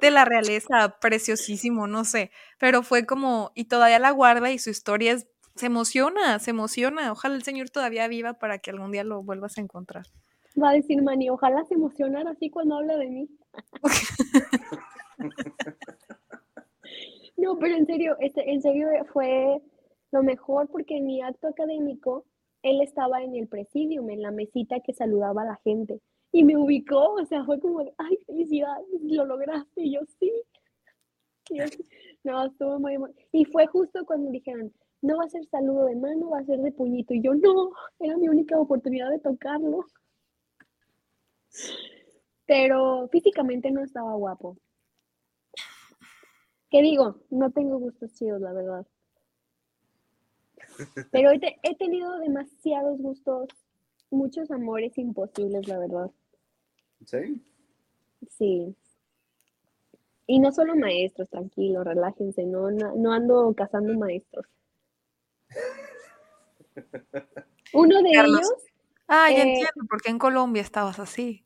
[0.00, 4.70] de la realeza, preciosísimo, no sé, pero fue como, y todavía la guarda y su
[4.70, 9.04] historia es, se emociona, se emociona, ojalá el señor todavía viva para que algún día
[9.04, 10.06] lo vuelvas a encontrar.
[10.60, 13.28] Va a decir Mani, ojalá se emocionara así cuando habla de mí.
[17.36, 19.62] No, pero en serio, este, en serio fue
[20.12, 22.26] lo mejor porque en mi acto académico
[22.62, 26.56] él estaba en el presidium, en la mesita que saludaba a la gente y me
[26.56, 30.32] ubicó, o sea, fue como, de, ay, felicidades, lo lograste, y yo sí.
[32.22, 33.10] no, estuvo muy, muy...
[33.32, 36.60] Y fue justo cuando dijeron, no va a ser saludo de mano, va a ser
[36.60, 37.14] de puñito.
[37.14, 39.84] Y yo, no, era mi única oportunidad de tocarlo.
[42.46, 44.56] Pero físicamente no estaba guapo.
[46.70, 47.16] ¿Qué digo?
[47.30, 48.86] No tengo gustos chidos, la verdad.
[51.10, 53.48] Pero he, he tenido demasiados gustos,
[54.10, 56.10] muchos amores imposibles, la verdad.
[57.04, 57.42] ¿Sí?
[58.28, 58.74] Sí.
[60.26, 64.46] Y no solo maestros, tranquilo, relájense, no, no, ando cazando maestros.
[67.72, 68.69] Uno de ellos.
[69.12, 71.44] Ah, ya eh, entiendo, porque en Colombia estabas así.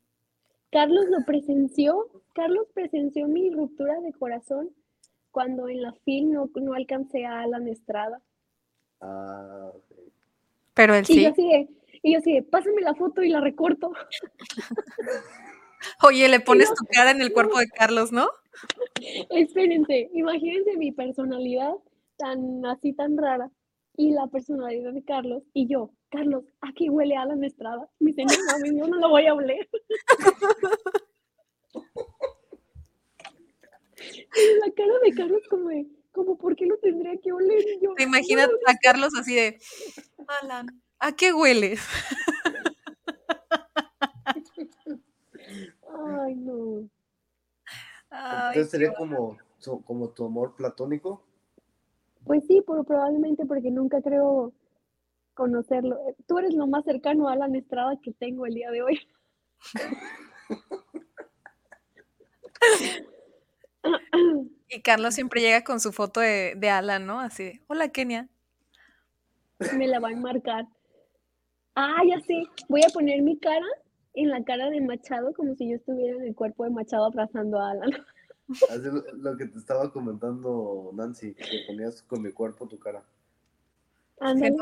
[0.71, 4.69] Carlos lo presenció, Carlos presenció mi ruptura de corazón
[5.31, 8.21] cuando en la film no, no alcancé a Alan Estrada.
[9.01, 9.71] Ah,
[10.75, 11.19] Pero él sí.
[11.19, 11.69] Y yo así
[12.03, 13.91] y yo así pásame la foto y la recorto.
[16.03, 18.27] Oye, le pones tu cara en el cuerpo de Carlos, ¿no?
[19.31, 21.73] Espérense, imagínense mi personalidad
[22.17, 23.49] tan así tan rara
[23.97, 27.89] y la personalidad de Carlos y yo, Carlos, ¿a qué huele Alan Estrada?
[27.99, 28.31] Me dice, no
[28.65, 29.67] yo no lo voy a oler.
[34.61, 37.63] la cara de Carlos como de, como, ¿por qué lo tendría que oler?
[37.81, 39.59] yo, ¿Te imaginas a Carlos así de,
[40.41, 41.81] Alan, ¿a qué hueles?
[46.23, 46.89] Ay, no.
[48.11, 49.37] Entonces sería como,
[49.85, 51.23] como tu amor platónico.
[52.23, 54.53] Pues sí, pero probablemente porque nunca creo
[55.35, 55.99] conocerlo.
[56.27, 58.99] Tú eres lo más cercano a Alan Estrada que tengo el día de hoy.
[64.67, 67.19] Y Carlos siempre llega con su foto de, de Alan, ¿no?
[67.19, 68.27] Así, hola Kenia.
[69.77, 70.67] Me la van a marcar.
[71.75, 72.43] Ah, ya sé.
[72.67, 73.65] Voy a poner mi cara
[74.13, 77.59] en la cara de Machado como si yo estuviera en el cuerpo de Machado abrazando
[77.59, 77.91] a Alan.
[78.69, 83.03] Así lo, que te estaba comentando, Nancy, que ponías con mi cuerpo tu cara.
[84.19, 84.55] Ándale.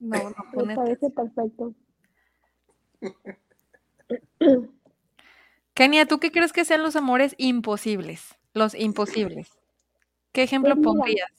[0.00, 1.74] No, no, no Me parece perfecto.
[5.74, 8.36] Kenia, ¿tú qué crees que sean los amores imposibles?
[8.52, 9.56] Los imposibles.
[10.32, 11.30] ¿Qué ejemplo pues pondrías?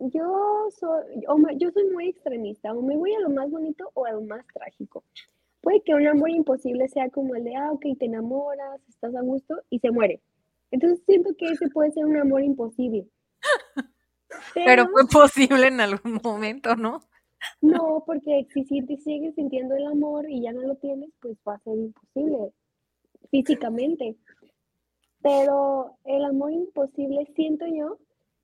[0.00, 1.22] Yo soy,
[1.56, 4.44] yo soy muy extremista, o me voy a lo más bonito o a lo más
[4.52, 5.04] trágico.
[5.60, 9.22] Puede que un amor imposible sea como el de, ah, ok, te enamoras, estás a
[9.22, 10.20] gusto y se muere.
[10.70, 13.08] Entonces siento que ese puede ser un amor imposible.
[14.54, 17.02] Pero, fue posible en algún momento, ¿no?
[17.60, 21.36] No, porque si, si te sigues sintiendo el amor y ya no lo tienes, pues
[21.46, 22.52] va a ser imposible
[23.30, 24.16] físicamente.
[25.22, 27.98] Pero el amor imposible siento yo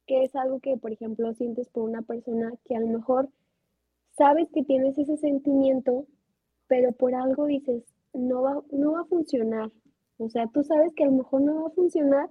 [0.07, 3.29] que es algo que, por ejemplo, sientes por una persona que a lo mejor
[4.16, 6.07] sabes que tienes ese sentimiento,
[6.66, 9.70] pero por algo dices, no va, no va a funcionar.
[10.18, 12.29] O sea, tú sabes que a lo mejor no va a funcionar,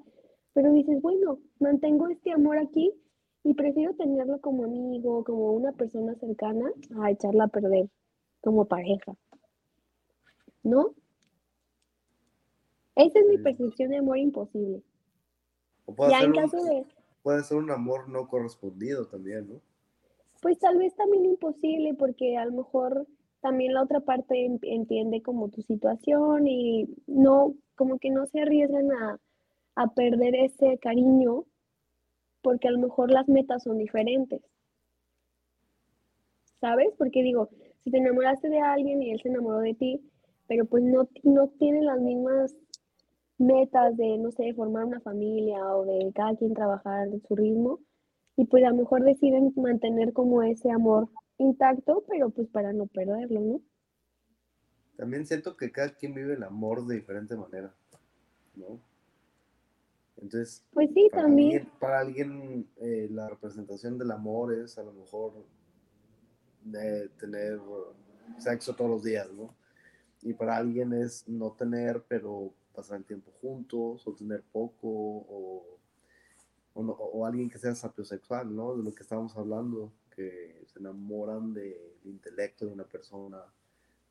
[0.54, 2.94] pero dices, bueno, mantengo este amor aquí
[3.50, 7.90] y prefiero tenerlo como amigo, como una persona cercana, a echarla a perder
[8.42, 9.16] como pareja.
[10.62, 10.94] ¿No?
[12.96, 14.84] Esa es mi percepción de amor imposible.
[16.12, 16.86] ya en caso de
[17.24, 19.62] puede ser un amor no correspondido también, ¿no?
[20.44, 23.08] Pues tal vez también imposible, porque a lo mejor
[23.42, 28.92] también la otra parte entiende como tu situación y no, como que no se arriesgan
[28.92, 29.20] a,
[29.74, 31.46] a perder ese cariño,
[32.42, 34.42] porque a lo mejor las metas son diferentes.
[36.60, 36.90] ¿Sabes?
[36.98, 37.50] Porque digo,
[37.84, 40.02] si te enamoraste de alguien y él se enamoró de ti,
[40.48, 42.56] pero pues no, no tienen las mismas
[43.38, 47.80] metas de, no sé, formar una familia o de cada quien trabajar en su ritmo.
[48.36, 52.88] Y pues a lo mejor deciden mantener como ese amor intacto, pero pues para no
[52.88, 53.62] perderlo, ¿no?
[54.98, 57.74] También siento que cada quien vive el amor de diferente manera,
[58.56, 58.82] ¿no?
[60.22, 61.52] Entonces, pues sí, para también.
[61.52, 65.34] Alguien, para alguien eh, la representación del amor es a lo mejor
[66.64, 67.60] de tener
[68.38, 69.56] sexo todos los días, ¿no?
[70.22, 75.80] Y para alguien es no tener, pero pasar el tiempo juntos o tener poco o,
[76.74, 78.76] o, alguien que sea sapiosexual, ¿no?
[78.76, 83.42] De lo que estábamos hablando, que se enamoran del intelecto de una persona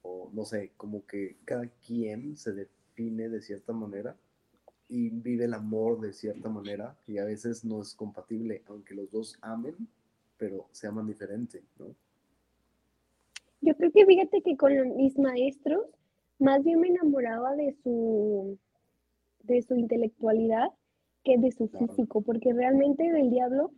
[0.03, 4.17] o no sé, como que cada quien se define de cierta manera
[4.89, 9.11] y vive el amor de cierta manera y a veces no es compatible, aunque los
[9.11, 9.77] dos amen,
[10.37, 11.87] pero se aman diferente, ¿no?
[13.61, 15.85] Yo creo que fíjate que con mis maestros
[16.39, 18.57] más bien me enamoraba de su,
[19.43, 20.71] de su intelectualidad
[21.25, 23.73] que de su físico, porque realmente del diablo,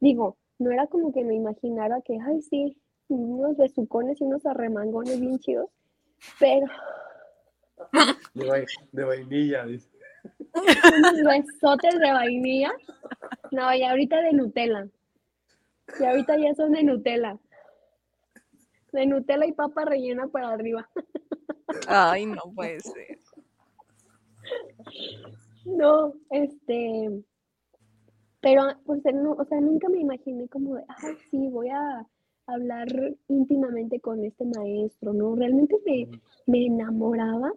[0.00, 2.76] digo, no era como que me imaginara que, ay, sí,
[3.08, 5.70] unos besucones y unos arremangones bien chidos,
[6.38, 6.66] pero...
[8.92, 9.88] De, vainilla, dice.
[10.54, 12.72] Unos besotes de vainilla.
[13.50, 14.88] No, y ahorita de Nutella.
[16.00, 17.38] Y ahorita ya son de Nutella.
[18.92, 20.88] De Nutella y papa rellena para arriba.
[21.88, 23.18] Ay, no puede ser.
[25.64, 27.24] No, este,
[28.40, 32.06] pero pues no, o sea, nunca me imaginé como de, ay, sí, voy a
[32.46, 32.86] hablar
[33.28, 35.34] íntimamente con este maestro, ¿no?
[35.34, 36.08] Realmente me,
[36.46, 37.50] me enamoraba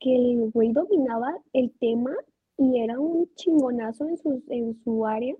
[0.00, 2.12] que el güey dominaba el tema
[2.56, 5.34] y era un chingonazo en su, en su área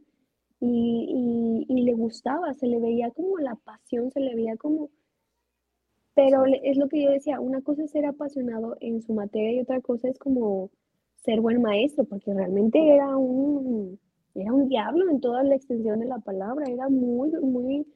[0.61, 4.91] y, y, y le gustaba, se le veía como la pasión, se le veía como...
[6.15, 9.61] Pero es lo que yo decía, una cosa es ser apasionado en su materia y
[9.61, 10.71] otra cosa es como
[11.17, 13.99] ser buen maestro, porque realmente era un,
[14.35, 17.87] era un diablo en toda la extensión de la palabra, era muy, muy,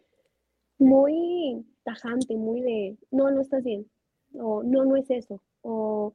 [0.78, 3.86] muy tajante, muy de, no, no estás bien,
[4.34, 6.14] o no, no es eso, o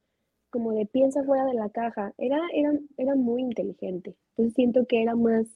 [0.51, 5.01] como de piensa fuera de la caja, era, era, era muy inteligente, entonces siento que
[5.01, 5.47] era más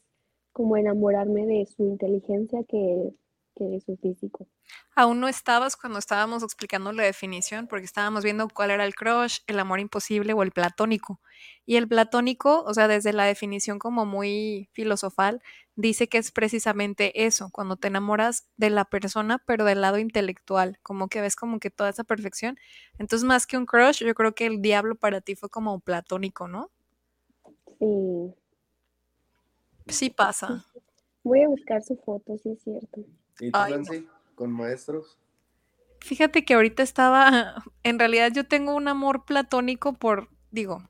[0.54, 3.14] como enamorarme de su inteligencia que,
[3.56, 4.48] que de su físico.
[4.96, 9.40] Aún no estabas cuando estábamos explicando la definición, porque estábamos viendo cuál era el crush,
[9.48, 11.20] el amor imposible o el platónico.
[11.66, 15.42] Y el platónico, o sea, desde la definición como muy filosofal,
[15.76, 20.80] dice que es precisamente eso, cuando te enamoras de la persona, pero del lado intelectual,
[20.84, 22.58] como que ves como que toda esa perfección.
[23.00, 26.48] Entonces, más que un crush, yo creo que el diablo para ti fue como platónico,
[26.48, 26.72] ¿no?
[27.80, 28.36] Sí,
[29.88, 30.66] Sí pasa.
[31.24, 33.02] voy a buscar su foto, sí es cierto.
[33.40, 34.16] ¿Y tú, Ay, no.
[34.36, 35.18] ¿Con maestros?
[36.02, 40.88] Fíjate que ahorita estaba, en realidad yo tengo un amor platónico por, digo,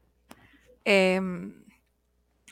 [0.84, 1.64] em,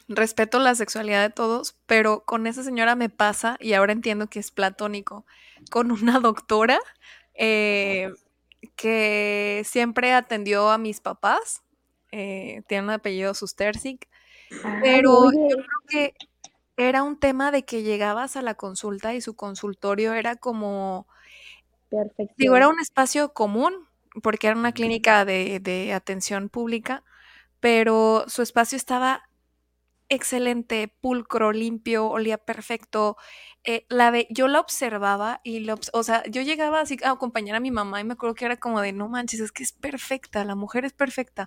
[0.07, 4.39] respeto la sexualidad de todos, pero con esa señora me pasa, y ahora entiendo que
[4.39, 5.25] es platónico,
[5.71, 6.79] con una doctora
[7.33, 8.11] eh,
[8.75, 11.63] que siempre atendió a mis papás,
[12.11, 14.07] eh, tiene un apellido Sustersic,
[14.63, 16.13] Ay, pero yo creo que
[16.77, 21.07] era un tema de que llegabas a la consulta y su consultorio era como
[22.37, 22.57] Digo, perfección.
[22.57, 23.73] era un espacio común,
[24.23, 27.03] porque era una clínica de, de atención pública,
[27.59, 29.23] pero su espacio estaba
[30.09, 33.17] excelente, pulcro, limpio, olía perfecto.
[33.65, 37.55] Eh, la ve- yo la observaba y, la o sea, yo llegaba así a acompañar
[37.57, 39.73] a mi mamá y me acuerdo que era como de, no manches, es que es
[39.73, 41.45] perfecta, la mujer es perfecta.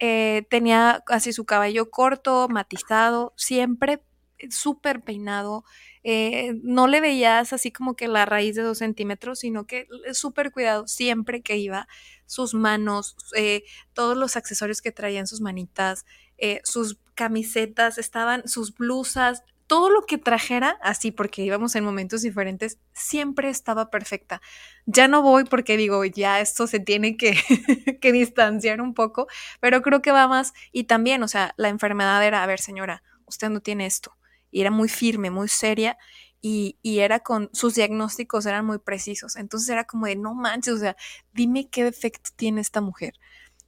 [0.00, 4.02] Eh, tenía así su cabello corto, matizado, siempre
[4.50, 5.64] súper peinado.
[6.02, 10.52] eh, no le veías así como que la raíz de dos centímetros, sino que súper
[10.52, 11.88] cuidado siempre que iba,
[12.26, 16.04] sus manos, eh, todos los accesorios que traía en sus manitas,
[16.38, 22.20] eh, sus camisetas, estaban sus blusas, todo lo que trajera, así porque íbamos en momentos
[22.22, 24.42] diferentes, siempre estaba perfecta.
[24.86, 27.34] Ya no voy porque digo, ya esto se tiene que,
[28.00, 29.26] que distanciar un poco,
[29.60, 30.52] pero creo que va más.
[30.72, 34.14] Y también, o sea, la enfermedad era, a ver, señora, usted no tiene esto.
[34.54, 35.98] Y era muy firme, muy seria.
[36.40, 39.34] Y, y era con, sus diagnósticos eran muy precisos.
[39.34, 40.96] Entonces era como de, no manches, o sea,
[41.32, 43.14] dime qué defecto tiene esta mujer.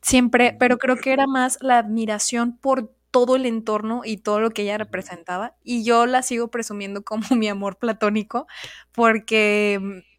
[0.00, 4.50] Siempre, pero creo que era más la admiración por todo el entorno y todo lo
[4.50, 5.56] que ella representaba.
[5.64, 8.46] Y yo la sigo presumiendo como mi amor platónico,
[8.92, 10.15] porque mm,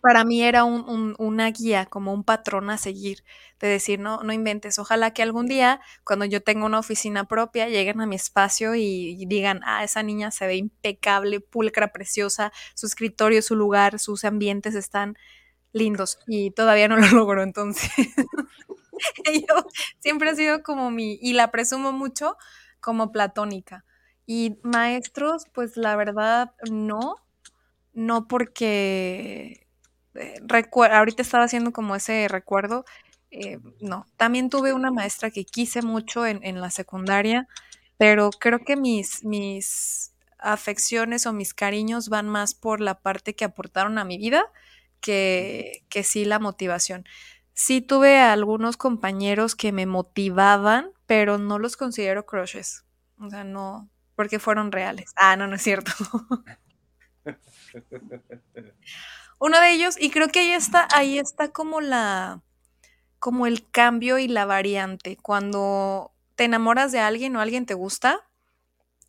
[0.00, 3.24] para mí era un, un- una guía, como un patrón a seguir,
[3.60, 7.68] de decir, no, no inventes, ojalá que algún día, cuando yo tenga una oficina propia,
[7.68, 12.86] lleguen a mi espacio y, digan, ah, esa niña se ve impecable, pulcra, preciosa, su
[12.86, 15.16] escritorio, su lugar, sus ambientes están
[15.72, 17.90] lindos y todavía no lo logro, entonces
[19.48, 19.64] yo
[19.98, 22.36] siempre ha sido como mi, y la presumo mucho
[22.80, 23.84] como platónica.
[24.26, 27.16] Y maestros, pues la verdad no,
[27.94, 29.66] no porque
[30.14, 30.40] eh,
[30.92, 32.84] ahorita estaba haciendo como ese recuerdo,
[33.30, 37.46] eh, no, también tuve una maestra que quise mucho en, en la secundaria,
[37.98, 43.44] pero creo que mis, mis afecciones o mis cariños van más por la parte que
[43.44, 44.44] aportaron a mi vida
[45.00, 47.04] que, que sí la motivación.
[47.54, 52.84] Sí tuve algunos compañeros que me motivaban, pero no los considero crushes.
[53.18, 55.12] O sea, no, porque fueron reales.
[55.16, 55.92] Ah, no, no es cierto.
[59.40, 62.42] Uno de ellos, y creo que ahí está, ahí está como la,
[63.20, 65.16] como el cambio y la variante.
[65.16, 68.20] Cuando te enamoras de alguien o alguien te gusta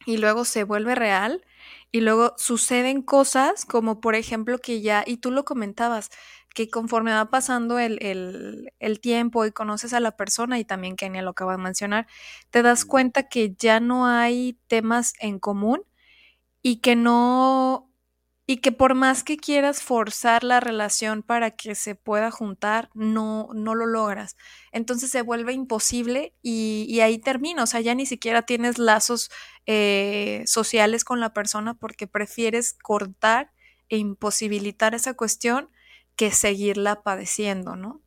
[0.06, 1.46] y luego se vuelve real
[1.92, 6.10] y luego suceden cosas como por ejemplo que ya, y tú lo comentabas,
[6.56, 11.22] que conforme va pasando el, el- tiempo y conoces a la persona y también Kenia
[11.24, 12.08] lo acaba de mencionar,
[12.52, 15.84] te das cuenta que ya no hay temas en común
[16.62, 17.91] y que no
[18.48, 23.50] y que por más que quieras forzar la relación para que se pueda juntar, no,
[23.54, 24.36] no lo logras.
[24.72, 27.64] Entonces se vuelve imposible y, ahí termina.
[27.64, 29.32] O sea, ya ni siquiera tienes lazos
[29.68, 33.52] eh, sociales con la persona porque prefieres cortar
[33.90, 35.70] e imposibilitar esa cuestión
[36.16, 38.02] que seguirla padeciendo, ¿no?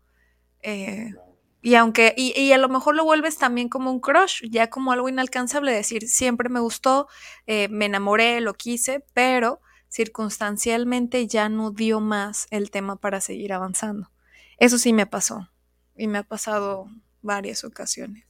[0.62, 1.14] Eh,
[1.62, 4.92] y aunque, y, y, a lo mejor lo vuelves también como un crush, ya como
[4.92, 7.08] algo inalcanzable, decir, siempre me gustó,
[7.46, 9.60] eh, me enamoré, lo quise, pero
[9.94, 14.10] circunstancialmente ya no dio más el tema para seguir avanzando.
[14.58, 15.48] Eso sí me pasó
[15.94, 16.88] y me ha pasado
[17.22, 18.24] varias ocasiones.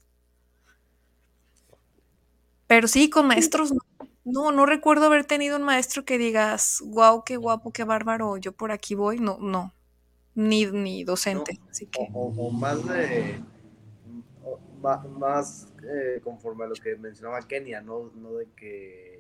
[2.66, 3.72] Pero sí, con maestros
[4.26, 8.52] no, no, recuerdo haber tenido un maestro que digas, wow, qué guapo, qué bárbaro, yo
[8.52, 9.18] por aquí voy.
[9.18, 9.72] No, no,
[10.34, 11.60] ni, ni docente.
[11.70, 12.08] así que.
[12.12, 13.40] O, más de,
[15.18, 19.13] más eh, conforme a lo que mencionaba Kenia, no, no de que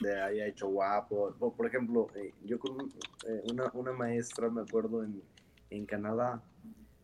[0.00, 1.34] le haya hecho guapo.
[1.56, 2.78] por ejemplo, eh, yo con
[3.26, 5.22] eh, una, una, maestra, me acuerdo, en,
[5.70, 6.42] en, Canadá,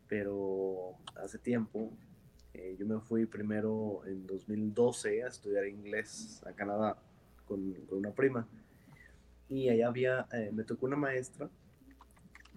[0.09, 1.92] pero hace tiempo,
[2.53, 6.97] eh, yo me fui primero en 2012 a estudiar inglés a Canadá
[7.47, 8.47] con, con una prima.
[9.49, 11.51] Y allá había, me tocó una maestra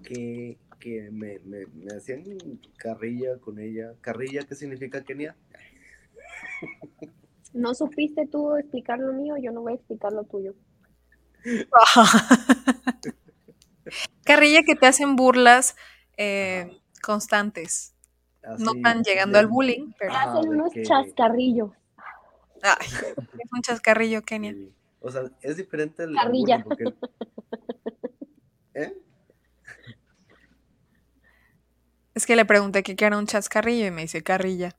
[0.03, 2.23] que, que me, me, me hacían
[2.77, 3.93] carrilla con ella.
[4.01, 5.35] ¿Carrilla qué significa, Kenia?
[7.57, 10.53] no supiste tú explicar lo mío, yo no voy a explicar lo tuyo.
[14.23, 15.75] Carrilla que te hacen burlas
[16.17, 17.95] eh, constantes.
[18.59, 20.13] no están llegando al bullying, pero.
[20.13, 21.71] Hacen unos chascarrillos.
[22.61, 22.87] Ay,
[23.39, 24.55] es un chascarrillo, Kenia.
[24.99, 26.15] O sea, es diferente el.
[26.15, 26.65] Carrilla.
[28.73, 28.93] ¿Eh?
[32.13, 34.75] Es que le pregunté qué era un chascarrillo y me dice carrilla.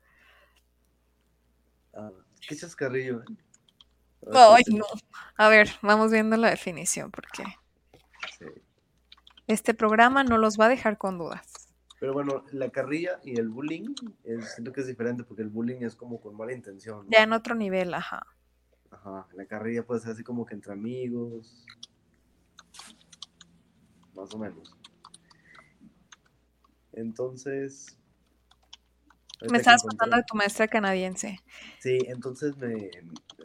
[2.49, 3.23] Qué chascarrillo.
[4.33, 4.87] Ay, no.
[5.37, 7.45] A ver, vamos viendo la definición porque
[9.47, 11.69] este programa no los va a dejar con dudas.
[12.01, 13.95] Pero bueno, la carrilla y el bullying
[14.55, 17.07] siento que es diferente porque el bullying es como con mala intención.
[17.11, 18.27] Ya en otro nivel, ajá.
[18.91, 21.67] Ajá, la carrilla puede ser así como que entre amigos.
[24.15, 24.75] Más o menos.
[26.93, 27.98] Entonces,
[29.51, 31.41] me estabas contando de tu maestra canadiense.
[31.79, 32.91] Sí, entonces me,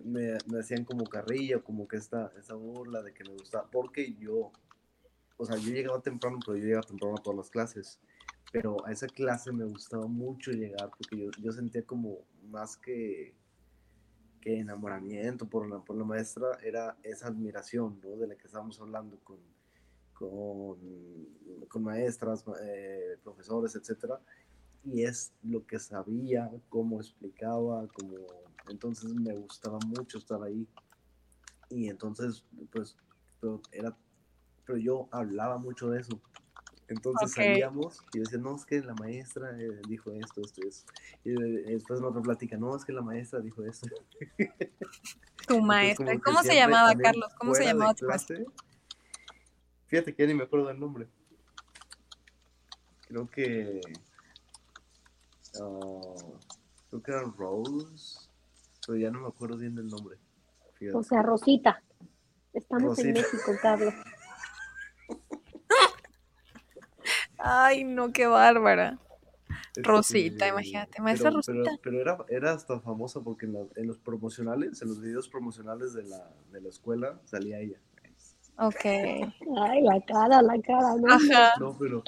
[0.03, 4.51] me, hacían como carrilla, como que esta, esta burla de que me gustaba, porque yo,
[5.37, 7.99] o sea, yo llegaba temprano, pero yo llegaba temprano a todas las clases,
[8.51, 12.19] pero a esa clase me gustaba mucho llegar, porque yo, yo sentía como
[12.49, 13.35] más que,
[14.41, 18.17] que enamoramiento por la, por la maestra, era esa admiración, ¿no?
[18.17, 19.37] De la que estábamos hablando con,
[20.13, 20.79] con,
[21.67, 24.19] con maestras, eh, profesores, etcétera
[24.83, 28.17] y es lo que sabía, cómo explicaba, como
[28.69, 30.67] entonces me gustaba mucho estar ahí.
[31.69, 32.97] Y entonces pues
[33.39, 33.95] pero era
[34.65, 36.21] pero yo hablaba mucho de eso.
[36.87, 41.31] Entonces salíamos y decía no es que la maestra eh, dijo esto esto esto y
[41.31, 43.87] después en otra plática no es que la maestra dijo esto
[45.47, 48.37] tu maestra cómo se llamaba Carlos cómo se llamaba tu maestra
[49.93, 51.07] fíjate que ya ni me acuerdo del nombre.
[53.07, 53.79] Creo que
[55.59, 56.39] Uh,
[56.89, 58.29] creo que era Rose,
[58.85, 60.17] pero ya no me acuerdo bien del nombre.
[60.93, 61.81] O sea, Rosita.
[62.53, 63.93] Estamos en México, Carlos.
[67.37, 68.99] Ay, no, qué bárbara.
[69.75, 71.79] Rosita, imagínate, maestra pero, Rosita.
[71.81, 76.03] Pero, era, era, hasta famosa porque en, en, los promocionales, en los videos promocionales de
[76.03, 77.79] la, de la escuela, salía ella.
[78.57, 78.85] Ok.
[78.85, 81.07] Ay, la cara, la cara, ¿no?
[81.59, 82.03] No, pero,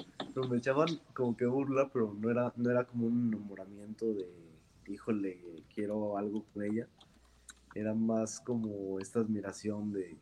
[0.50, 4.30] me echaban como que burla, pero no era, no era como un enamoramiento de,
[4.88, 5.42] híjole,
[5.74, 6.88] quiero algo con ella.
[7.74, 10.18] Era más como esta admiración de,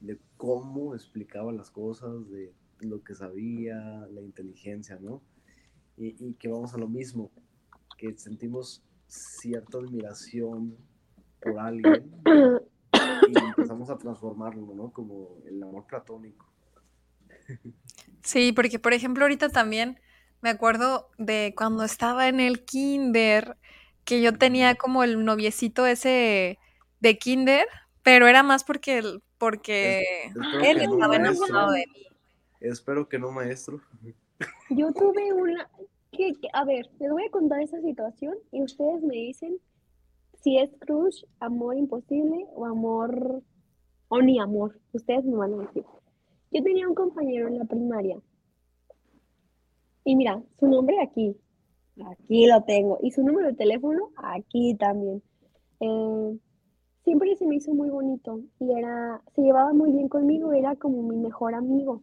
[0.00, 3.78] de cómo explicaba las cosas, de lo que sabía,
[4.10, 5.22] la inteligencia, ¿no?
[5.96, 7.30] Y, y que vamos a lo mismo,
[7.96, 10.76] que sentimos cierta admiración
[11.40, 12.10] por alguien
[13.82, 14.92] empezamos a transformarlo, ¿no?
[14.92, 16.46] Como el amor platónico.
[18.22, 19.98] Sí, porque por ejemplo ahorita también
[20.40, 23.56] me acuerdo de cuando estaba en el kinder,
[24.04, 26.58] que yo tenía como el noviecito ese
[27.00, 27.66] de kinder,
[28.02, 29.02] pero era más porque,
[29.38, 30.04] porque
[30.64, 32.06] él estaba enamorado de mí.
[32.60, 33.80] Espero que no, maestro.
[34.70, 35.68] Yo tuve una...
[36.12, 39.58] Que, a ver, les voy a contar esa situación y ustedes me dicen
[40.42, 43.42] si es crush, amor imposible o amor
[44.12, 44.78] o ni amor.
[44.92, 45.84] Ustedes me van a decir.
[46.50, 48.20] Yo tenía un compañero en la primaria.
[50.04, 51.34] Y mira, su nombre aquí.
[52.04, 52.98] Aquí lo tengo.
[53.00, 55.22] Y su número de teléfono aquí también.
[55.80, 56.38] Eh,
[57.04, 61.02] siempre se me hizo muy bonito y era, se llevaba muy bien conmigo, era como
[61.02, 62.02] mi mejor amigo.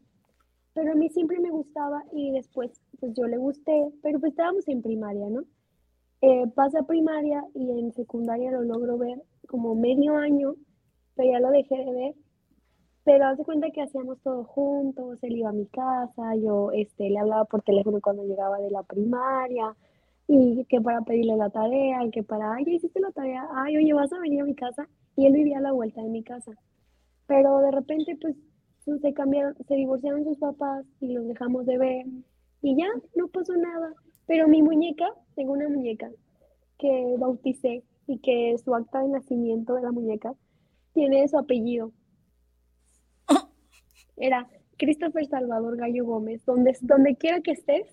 [0.74, 4.68] Pero a mí siempre me gustaba y después pues yo le gusté, pero pues estábamos
[4.68, 5.44] en primaria, ¿no?
[6.22, 10.56] Eh, pasa primaria y en secundaria lo logro ver como medio año,
[11.20, 12.16] pero ya lo dejé de ver.
[13.04, 17.20] Pero hace cuenta que hacíamos todo juntos, él iba a mi casa, yo este, le
[17.20, 19.76] hablaba por teléfono cuando llegaba de la primaria,
[20.28, 23.92] y que para pedirle la tarea, que para, ay, ya hiciste la tarea, ay, oye,
[23.94, 26.54] vas a venir a mi casa, y él vivía a la vuelta de mi casa.
[27.28, 28.38] Pero de repente, pues,
[29.02, 32.06] se cambiaron, se divorciaron sus papás y los dejamos de ver,
[32.62, 33.94] y ya, no pasó nada.
[34.26, 36.10] Pero mi muñeca, tengo una muñeca
[36.78, 40.34] que bauticé y que su acta de nacimiento de la muñeca
[41.00, 41.94] tiene su apellido.
[44.18, 46.44] Era Christopher Salvador Gallo Gómez.
[46.46, 47.88] Donde, donde quiera que estés,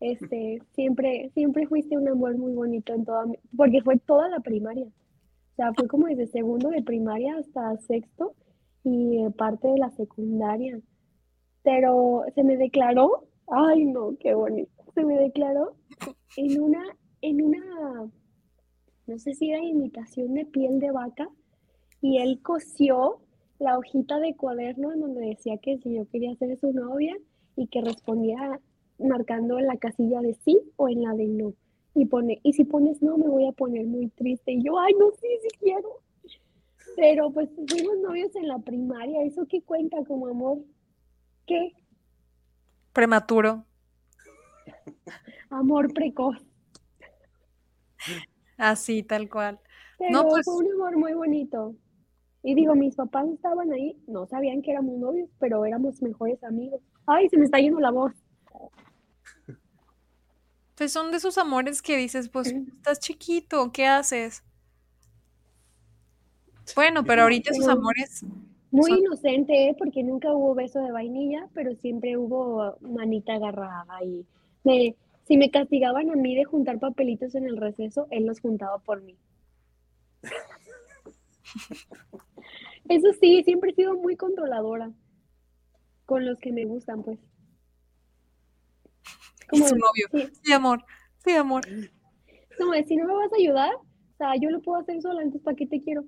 [0.00, 3.24] este, siempre, siempre fuiste un amor muy bonito en toda
[3.56, 4.86] porque fue toda la primaria.
[4.86, 8.34] O sea, fue como desde segundo de primaria hasta sexto
[8.82, 10.80] y parte de la secundaria.
[11.62, 15.76] Pero se me declaró, ay no, qué bonito, se me declaró
[16.36, 16.82] en una,
[17.20, 18.10] en una,
[19.06, 21.28] no sé si era imitación de piel de vaca,
[22.04, 23.18] y él cosió
[23.58, 27.16] la hojita de cuaderno en donde decía que si yo quería ser su novia
[27.56, 28.60] y que respondía
[28.98, 31.54] marcando en la casilla de sí o en la de no.
[31.94, 34.52] Y pone, y si pones no, me voy a poner muy triste.
[34.52, 36.02] Y yo, ay, no, sí, sí quiero.
[36.94, 39.22] Pero pues fuimos novios en la primaria.
[39.22, 40.58] ¿Eso qué cuenta como amor?
[41.46, 41.72] ¿Qué?
[42.92, 43.64] Prematuro.
[45.48, 46.36] Amor precoz.
[48.58, 49.58] Así, tal cual.
[49.96, 50.44] Pero no, pues...
[50.44, 51.74] fue un amor muy bonito.
[52.46, 56.78] Y digo, mis papás estaban ahí, no sabían que éramos novios, pero éramos mejores amigos.
[57.06, 58.12] Ay, se me está yendo la voz.
[60.74, 64.44] Pues son de esos amores que dices, pues estás chiquito, ¿qué haces?
[66.76, 68.26] Bueno, pero ahorita esos amores.
[68.70, 69.76] Muy inocente, ¿eh?
[69.78, 74.26] porque nunca hubo beso de vainilla, pero siempre hubo manita agarrada y
[74.64, 78.80] me, si me castigaban a mí de juntar papelitos en el receso, él los juntaba
[78.80, 79.16] por mí.
[82.88, 84.92] Eso sí, siempre he sido muy controladora
[86.06, 87.18] con los que me gustan, pues.
[89.48, 90.30] Como su novio.
[90.42, 90.52] Sí.
[90.52, 90.84] amor.
[91.24, 91.62] Sí, amor.
[92.58, 95.22] Como de, si no me vas a ayudar, o sea, yo lo puedo hacer sola,
[95.22, 96.04] entonces ¿para qué te quiero?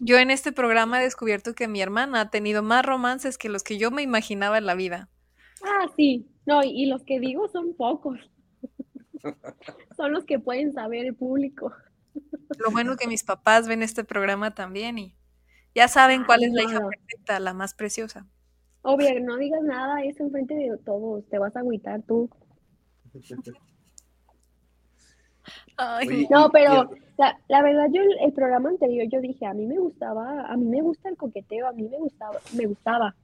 [0.00, 3.62] Yo en este programa he descubierto que mi hermana ha tenido más romances que los
[3.62, 5.08] que yo me imaginaba en la vida.
[5.62, 6.26] Ah, sí.
[6.46, 8.18] No, y los que digo son pocos.
[9.96, 11.72] son los que pueden saber el público.
[12.58, 15.14] Lo bueno que mis papás ven este programa también y
[15.74, 18.26] ya saben cuál es la hija perfecta, la más preciosa.
[18.82, 22.30] Obvio, no digas nada, es enfrente de todos, te vas a agüitar tú.
[26.30, 26.90] no, pero
[27.48, 30.80] la, verdad yo el programa anterior yo dije, a mí me gustaba, a mí me
[30.80, 33.14] gusta el coqueteo, a mí me gustaba, me gustaba.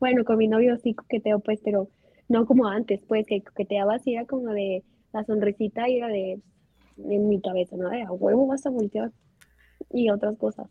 [0.00, 1.88] Bueno, con mi novio sí coqueteo pues, pero
[2.28, 4.82] no como antes, pues que coqueteaba así era como de
[5.12, 6.40] la sonrisita y era de
[6.96, 7.88] en mi cabeza, ¿no?
[7.88, 9.12] De a huevo vas a voltear
[9.90, 10.68] y otras cosas.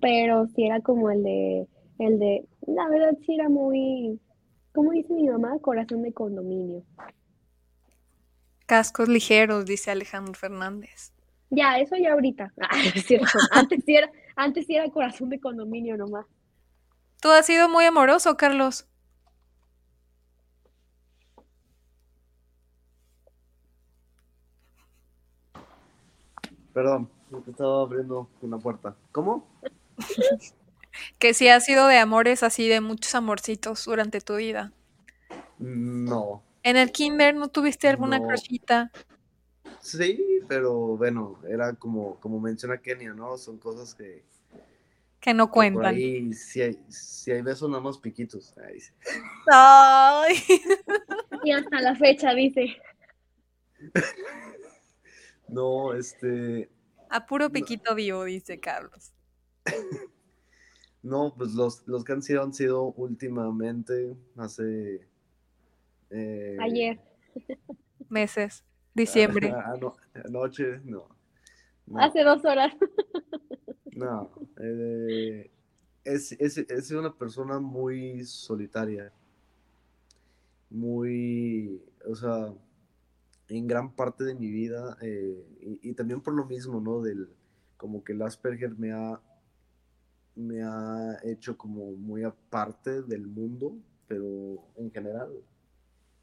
[0.00, 1.68] Pero sí era como el de,
[1.98, 4.20] el de, la verdad sí era muy,
[4.72, 6.82] como dice mi mamá, corazón de condominio.
[8.66, 11.12] Cascos ligeros, dice Alejandro Fernández.
[11.50, 12.52] Ya, eso ya ahorita.
[12.60, 12.70] Ah.
[13.52, 16.26] Antes sí era, antes sí era corazón de condominio nomás.
[17.20, 18.86] Tú has sido muy amoroso, Carlos.
[26.74, 27.08] Perdón,
[27.48, 28.96] estaba abriendo una puerta.
[29.12, 29.48] ¿Cómo?
[31.18, 34.72] que sí has sido de amores así, de muchos amorcitos durante tu vida.
[35.58, 36.42] No.
[36.64, 38.28] ¿En el kinder no tuviste alguna no.
[39.80, 43.38] Sí, pero bueno, era como, como menciona Kenia, ¿no?
[43.38, 44.24] Son cosas que...
[45.20, 45.82] Que no cuentan.
[45.82, 48.52] por ahí, si hay, si hay besos, nada más piquitos.
[48.58, 48.78] Ay.
[49.50, 50.36] Ay.
[51.44, 52.76] Y hasta la fecha, dice.
[55.48, 56.70] No, este.
[57.10, 59.12] A puro piquito vivo, dice Carlos.
[61.04, 65.06] No, pues los, los que han sido han sido últimamente, hace.
[66.08, 66.98] Eh, Ayer.
[68.08, 68.64] Meses.
[68.94, 69.52] Diciembre.
[70.24, 71.06] anoche, no,
[71.86, 72.00] no.
[72.00, 72.74] Hace dos horas.
[73.96, 74.28] No.
[74.58, 75.52] Eh,
[76.02, 79.12] es, es, es una persona muy solitaria.
[80.68, 81.80] Muy.
[82.04, 82.52] O sea
[83.48, 87.02] en gran parte de mi vida eh, y, también por lo mismo, ¿no?
[87.02, 87.28] Del,
[87.76, 89.20] como que el Asperger me ha,
[90.34, 93.76] me ha hecho como muy aparte del mundo,
[94.06, 95.30] pero en general,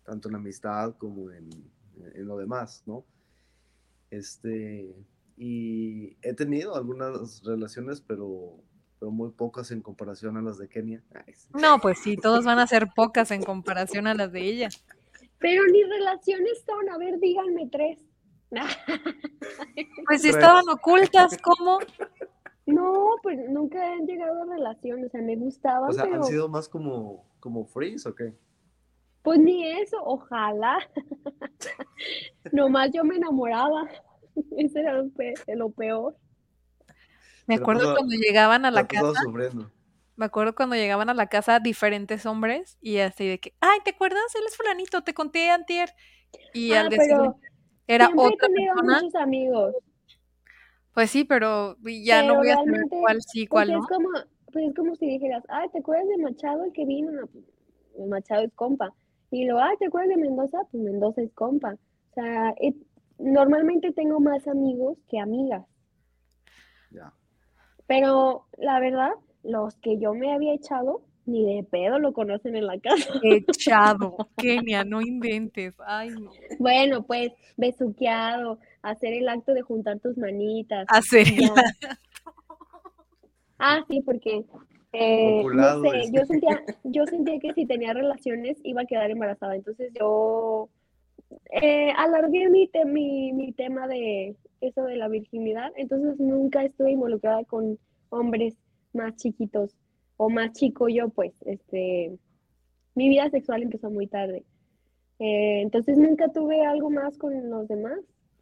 [0.04, 1.50] tanto en amistad como en,
[2.16, 3.06] en lo demás, ¿no?
[4.10, 4.94] Este,
[5.38, 8.58] y he tenido algunas relaciones, pero,
[9.00, 11.02] pero muy pocas en comparación a las de Kenia.
[11.54, 14.70] No, pues sí, todos van a ser pocas en comparación a las de ella.
[15.42, 18.00] Pero ni relaciones son, a ver, díganme tres.
[20.08, 21.80] Pues si estaban ocultas, ¿cómo?
[22.66, 26.24] No, pues nunca han llegado a relaciones, o sea, me gustaban, O sea, pero ¿han
[26.24, 28.34] sido más como, como freeze o qué?
[29.24, 30.80] pues ni eso, ojalá.
[32.52, 33.88] Nomás yo me enamoraba.
[34.58, 36.16] Ese era lo pe- lo peor.
[37.48, 39.70] Me acuerdo tú- cuando llegaban a la casa, sufriendo.
[40.22, 43.92] Me acuerdo cuando llegaban a la casa diferentes hombres y así de que, ay, ¿te
[43.92, 44.22] acuerdas?
[44.36, 45.90] Él es fulanito, te conté antier.
[46.54, 47.38] Y Ah, al siguiente
[47.88, 49.00] era otra tenido persona.
[49.02, 49.76] muchos amigos.
[50.94, 53.88] Pues sí, pero ya no voy a saber cuál sí, Pues cuál es no.
[53.88, 54.10] como,
[54.52, 57.12] pues es como si dijeras, ay, ¿te acuerdas de Machado el que vino?
[57.12, 57.46] No, pues,
[57.98, 58.94] el Machado es compa.
[59.32, 60.60] Y luego, ay, ¿te acuerdas de Mendoza?
[60.72, 61.74] Pues Mendoza es compa.
[61.76, 62.86] O sea, it-
[63.18, 65.66] normalmente tengo más amigos que amigas.
[66.92, 67.14] Ya.
[67.88, 69.12] Pero la verdad,
[69.44, 73.14] los que yo me había echado, ni de pedo lo conocen en la casa.
[73.24, 74.16] Echado.
[74.38, 75.74] Kenia, no inventes.
[75.86, 76.32] Ay, no.
[76.60, 80.86] Bueno, pues, besuqueado, hacer el acto de juntar tus manitas.
[80.89, 81.54] Hacer el ya.
[83.64, 84.44] Ah, sí, porque
[84.92, 89.56] eh, no sé, yo sentía, yo sentía que si tenía relaciones iba a quedar embarazada.
[89.56, 90.68] Entonces yo
[91.52, 95.72] eh, alargué mi, te- mi, mi tema de eso de la virginidad.
[95.76, 97.78] Entonces nunca estuve involucrada con
[98.10, 98.56] hombres
[98.94, 99.76] más chiquitos
[100.18, 102.18] o más chico yo, pues, este,
[102.96, 104.46] mi vida sexual empezó muy tarde.
[105.20, 108.00] Eh, entonces nunca tuve algo más con los demás.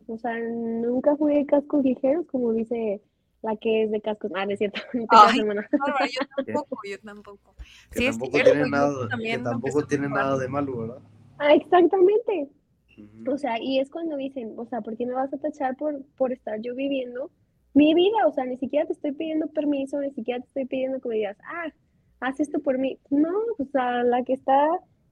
[0.07, 3.01] O sea, nunca fui de cascos ligeros, como dice
[3.41, 4.31] la que es de cascos.
[4.35, 4.81] Ah, no es cierto.
[4.93, 5.67] No Ay, hermana.
[5.71, 7.55] Bárbara, yo tampoco, yo tampoco.
[7.91, 10.99] Que Sí, es tampoco cierto, tiene nada, que tampoco tiene nada de malo, ¿verdad?
[11.37, 12.49] Ah, exactamente.
[12.97, 13.31] Ujú.
[13.31, 16.03] O sea, y es cuando dicen, o sea, ¿por qué me vas a tachar por,
[16.17, 17.31] por estar yo viviendo
[17.79, 18.27] mi vida?
[18.27, 21.15] O sea, ni siquiera te estoy pidiendo permiso, ni siquiera te estoy pidiendo que me
[21.15, 21.71] digas, ah,
[22.19, 22.99] haz esto por mí.
[23.09, 24.67] No, o sea, la que está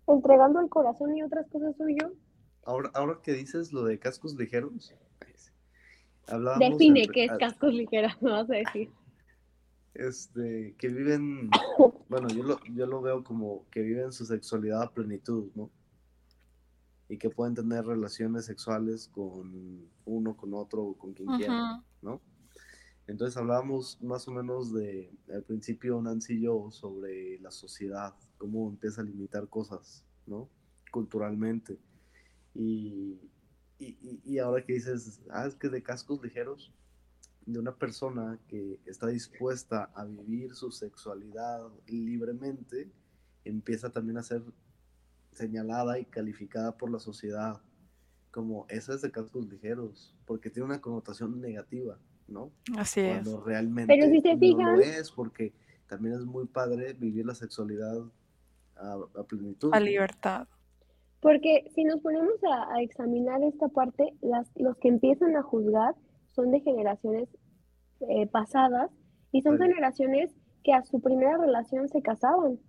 [0.05, 2.11] entregando el corazón y otras cosas soy yo.
[2.65, 4.93] Ahora, ahora que dices lo de cascos ligeros,
[6.27, 8.89] hablábamos Define qué es cascos ligeros, me vas a decir.
[9.93, 11.49] este, que viven,
[12.09, 15.69] bueno, yo lo, yo lo veo como que viven su sexualidad a plenitud, ¿no?
[17.07, 21.83] Y que pueden tener relaciones sexuales con uno, con otro, o con quien quieran, Ujú.
[22.01, 22.21] ¿no?
[23.07, 28.69] Entonces hablábamos más o menos de, al principio, Nancy y yo, sobre la sociedad, cómo
[28.69, 30.49] empieza a limitar cosas, ¿no?
[30.91, 31.79] Culturalmente.
[32.53, 33.19] Y,
[33.79, 36.73] y, y- ahora que dices, ah, es que de cascos ligeros,
[37.45, 42.91] de una persona que está dispuesta a vivir su sexualidad libremente,
[43.45, 44.43] empieza también a ser
[45.31, 47.61] señalada y calificada por la sociedad
[48.31, 51.97] como esa es de cascos ligeros, porque tiene una connotación negativa,
[52.27, 52.51] ¿no?
[52.77, 53.23] Así es.
[53.23, 55.53] Cuando realmente Pero si se no fijan- lo es, porque
[55.87, 57.97] también es muy padre vivir la sexualidad
[58.75, 59.73] a, a plenitud.
[59.73, 59.85] A ¿no?
[59.85, 60.47] libertad.
[61.21, 65.95] Porque si nos ponemos a, a examinar esta parte, las, los que empiezan a juzgar
[66.33, 67.27] son de generaciones
[68.01, 68.91] eh, pasadas
[69.31, 69.63] y son Sí.
[69.63, 72.59] generaciones que a su primera relación se casaban.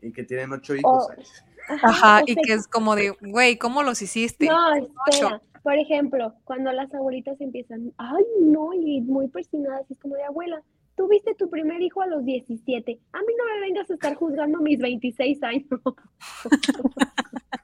[0.00, 1.08] Y que tienen ocho hijos.
[1.08, 4.46] O- Ajá, y que es como de, güey, ¿cómo los hiciste?
[4.46, 5.42] No, espera.
[5.62, 10.62] Por ejemplo, cuando las abuelitas empiezan, ay, no, y muy persinadas, es como de abuela,
[10.96, 13.00] tuviste tu primer hijo a los 17.
[13.12, 15.66] A mí no me vengas a estar juzgando mis 26 años.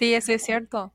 [0.00, 0.94] Sí, eso es cierto.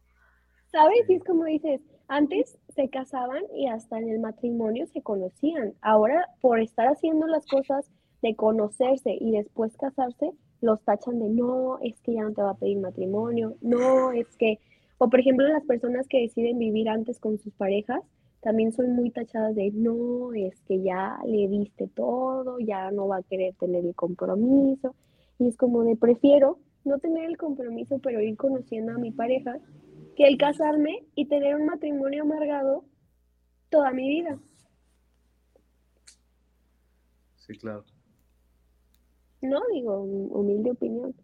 [0.72, 1.07] ¿Sabes?
[1.07, 5.76] Y es como dices, antes se casaban y hasta en el matrimonio se conocían.
[5.82, 7.91] Ahora, por estar haciendo las cosas
[8.24, 10.32] de conocerse y después casarse,
[10.66, 14.28] los tachan de no, es que ya no te va a pedir matrimonio, no, es
[14.38, 14.59] que,
[14.97, 18.01] o por ejemplo, las personas que deciden vivir antes con sus parejas,
[18.45, 23.18] también son muy tachadas de no, es que ya le diste todo, ya no va
[23.18, 24.93] a querer tener el compromiso.
[25.39, 29.57] Y es como de prefiero no tener el compromiso, pero ir conociendo a mi pareja
[30.16, 32.86] que el casarme y tener un matrimonio amargado
[33.70, 34.38] toda mi vida.
[37.38, 37.84] Sí, claro.
[39.45, 41.15] No digo, hum- humilde opinión.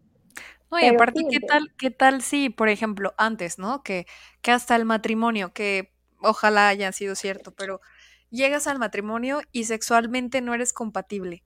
[0.70, 3.82] No, y Pero aparte, ¿qué tal, qué tal si, por ejemplo, antes, ¿no?
[3.82, 4.06] Que,
[4.40, 7.80] que hasta el matrimonio, que ojalá haya sido cierto, pero
[8.30, 11.44] llegas al matrimonio y sexualmente no eres compatible.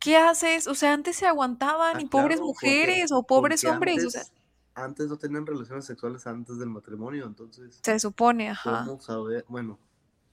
[0.00, 0.66] ¿Qué haces?
[0.66, 4.10] O sea, antes se aguantaban Ah, y pobres claro, porque- mujeres o pobres hombres, o
[4.10, 4.32] sea, Antes,
[4.74, 9.44] antes no tenían relaciones sexuales antes del matrimonio, entonces, se supone, ajá, ¿cómo saber?
[9.48, 9.78] Bueno,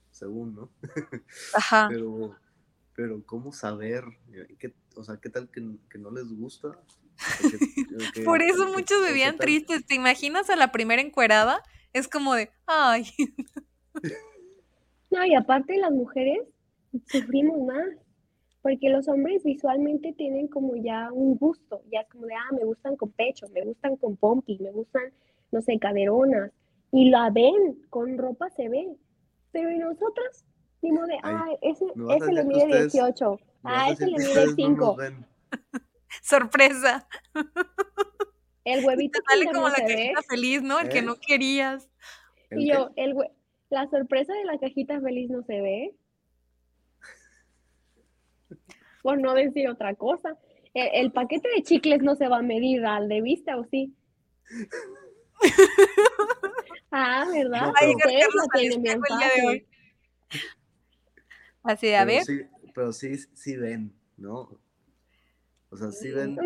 [0.10, 0.70] según, ¿no?
[1.54, 1.88] ajá.
[1.94, 2.36] Pero,
[3.02, 4.04] pero ¿cómo saber?
[4.60, 6.68] ¿Qué, o sea, ¿qué tal que, que no les gusta?
[7.42, 9.86] Que- o que- Por eso muchos vivían tristes.
[9.88, 13.06] ¿Te imaginas a la primera encuerada Es como de, ay.
[15.10, 16.40] No, y aparte las mujeres
[17.08, 17.86] sufrimos más,
[18.62, 22.64] porque los hombres visualmente tienen como ya un gusto, ya es como de, ah, me
[22.64, 25.12] gustan con pecho, me gustan con pompi, me gustan,
[25.52, 26.52] no sé, caderonas,
[26.94, 28.96] y la ven, con ropa se ve,
[29.52, 30.46] pero en nosotras,
[30.82, 34.98] ni modo de, ah, ese, ese le mide 18, ah, ese le mide 5.
[36.22, 37.08] Sorpresa.
[38.64, 40.80] El huevito sale como la cajita feliz, ¿no?
[40.80, 41.04] El que ¿Eh?
[41.04, 41.90] no querías.
[42.52, 43.16] Y yo, el
[43.72, 45.96] la sorpresa de la cajita feliz no se ve.
[49.02, 50.38] Por no decir otra cosa.
[50.74, 53.94] El, paquete de chicles no se va a medir al de vista, ¿o sí?
[56.92, 57.74] ah, ¿verdad?
[57.76, 57.94] Ay,
[61.64, 62.24] Así de, a ver.
[62.74, 64.60] pero sí, sí ven, ¿no?
[65.70, 66.38] O sea, sí ven.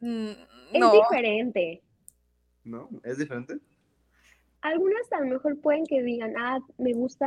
[0.00, 0.30] Mm,
[0.72, 1.82] es diferente.
[2.64, 2.88] ¿No?
[3.04, 3.58] ¿Es diferente?
[4.62, 7.26] Algunas a lo mejor pueden que digan, ah, me gusta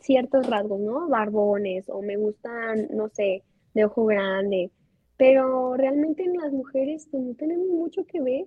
[0.00, 1.08] ciertos rasgos, ¿no?
[1.08, 3.42] Barbones, o me gustan, no sé,
[3.74, 4.70] de ojo grande.
[5.16, 8.46] Pero realmente en las mujeres pues, no tenemos mucho que ver.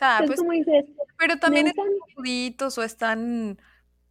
[0.00, 0.84] Ah, pues, como dices,
[1.18, 3.58] pero también están gorditos o están,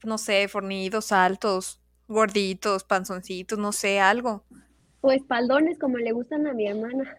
[0.04, 4.43] no sé, fornidos, altos, gorditos, panzoncitos, no sé, algo.
[5.02, 7.16] O espaldones como le gustan a mi hermana.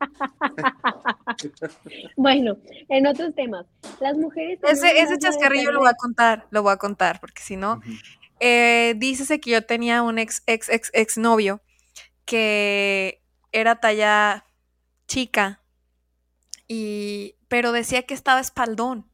[2.16, 2.56] bueno,
[2.88, 3.66] en otros temas,
[4.00, 4.58] las mujeres...
[4.62, 7.80] Ese, ese chascarrillo lo voy a contar, lo voy a contar, porque si no,
[8.40, 11.62] eh, dícese que yo tenía un ex, ex, ex, ex novio
[12.24, 13.22] que
[13.52, 14.44] era talla
[15.06, 15.62] chica,
[16.66, 19.06] y, pero decía que estaba espaldón.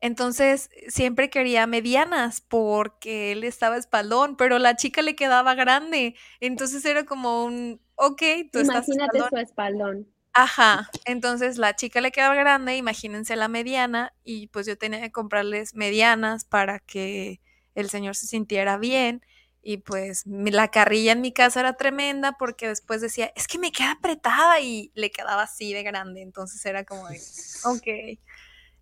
[0.00, 6.14] Entonces siempre quería medianas porque él estaba espaldón, pero la chica le quedaba grande.
[6.40, 8.22] Entonces era como un, ok,
[8.52, 10.06] tú Imagínate su espaldón.
[10.34, 15.10] Ajá, entonces la chica le quedaba grande, imagínense la mediana, y pues yo tenía que
[15.10, 17.40] comprarles medianas para que
[17.74, 19.22] el señor se sintiera bien.
[19.62, 23.72] Y pues la carrilla en mi casa era tremenda porque después decía, es que me
[23.72, 26.22] queda apretada y le quedaba así de grande.
[26.22, 27.20] Entonces era como, de,
[27.64, 28.18] ok.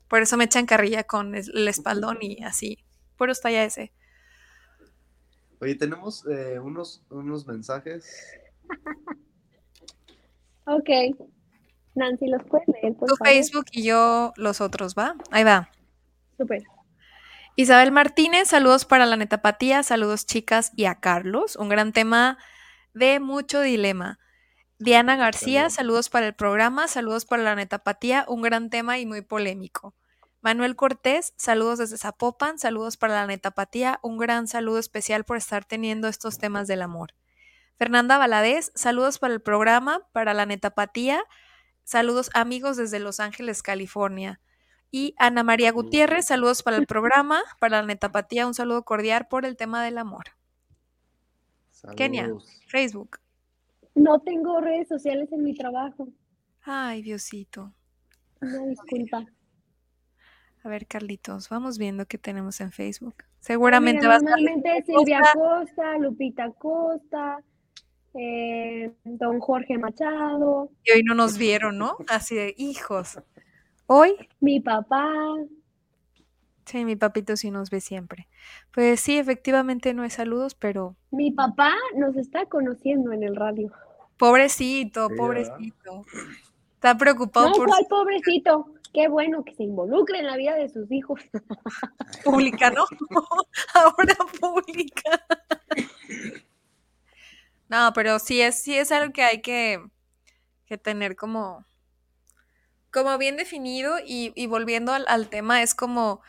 [0.09, 2.79] Por eso me echan carrilla con el espaldón y así.
[3.17, 3.93] Por está ya ese.
[5.61, 8.27] Oye, tenemos eh, unos, unos mensajes.
[10.67, 10.91] ok.
[11.95, 12.95] Nancy, ¿los puedes leer?
[12.95, 15.17] tu Facebook y yo los otros, ¿va?
[15.31, 15.71] Ahí va.
[16.37, 16.63] Súper.
[17.59, 21.57] Isabel Martínez, saludos para la netapatía, saludos chicas y a Carlos.
[21.57, 22.37] Un gran tema
[22.93, 24.19] de mucho dilema.
[24.79, 29.23] Diana García, saludos para el programa, saludos para la netapatía, un gran tema y muy
[29.23, 29.95] polémico.
[30.43, 35.65] Manuel Cortés, saludos desde Zapopan, saludos para la netapatía, un gran saludo especial por estar
[35.65, 37.15] teniendo estos temas del amor.
[37.79, 41.25] Fernanda Valadez, saludos para el programa, para la netapatía,
[41.83, 44.41] saludos amigos desde Los Ángeles, California.
[44.91, 49.47] Y Ana María Gutiérrez, saludos para el programa, para la netapatía, un saludo cordial por
[49.47, 50.27] el tema del amor.
[51.97, 52.31] Kenia,
[52.69, 53.19] Facebook.
[53.97, 56.09] No tengo redes sociales en mi trabajo.
[56.63, 57.73] Ay, Diosito.
[58.43, 59.25] Una disculpa.
[60.63, 63.25] A ver, Carlitos, vamos viendo qué tenemos en Facebook.
[63.41, 67.43] Seguramente va a Normalmente Silvia Costa, Lupita Costa,
[68.13, 70.71] eh, don Jorge Machado.
[70.85, 71.97] Y hoy no nos vieron, ¿no?
[72.09, 73.19] Así de hijos.
[73.87, 74.15] Hoy.
[74.41, 75.09] Mi papá.
[76.67, 78.29] Sí, mi papito sí nos ve siempre.
[78.75, 80.97] Pues sí, efectivamente no hay saludos, pero.
[81.13, 83.73] Mi papá nos está conociendo en el radio.
[84.17, 86.05] Pobrecito, pobrecito.
[86.75, 87.69] Está preocupado no, por.
[87.69, 88.73] ¿cuál pobrecito?
[88.93, 91.21] Qué bueno que se involucre en la vida de sus hijos.
[92.25, 92.87] Pública, ¿no?
[93.75, 95.23] Ahora pública.
[97.69, 99.83] No, pero sí es, sí es algo que hay que,
[100.83, 101.67] tener como,
[102.91, 106.23] como bien definido y, volviendo al, tema, es como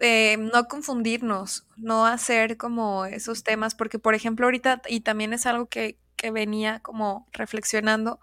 [0.00, 5.46] eh, no confundirnos, no hacer como esos temas, porque por ejemplo ahorita, y también es
[5.46, 8.20] algo que, que venía como reflexionando,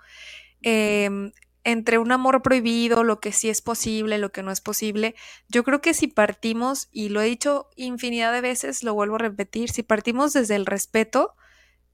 [0.61, 1.31] em,
[1.63, 5.15] entre un amor prohibido, lo que sí es posible, lo que no es posible,
[5.49, 9.19] yo creo que si partimos, y lo he dicho infinidad de veces, lo vuelvo a
[9.19, 11.35] repetir, si partimos desde el respeto,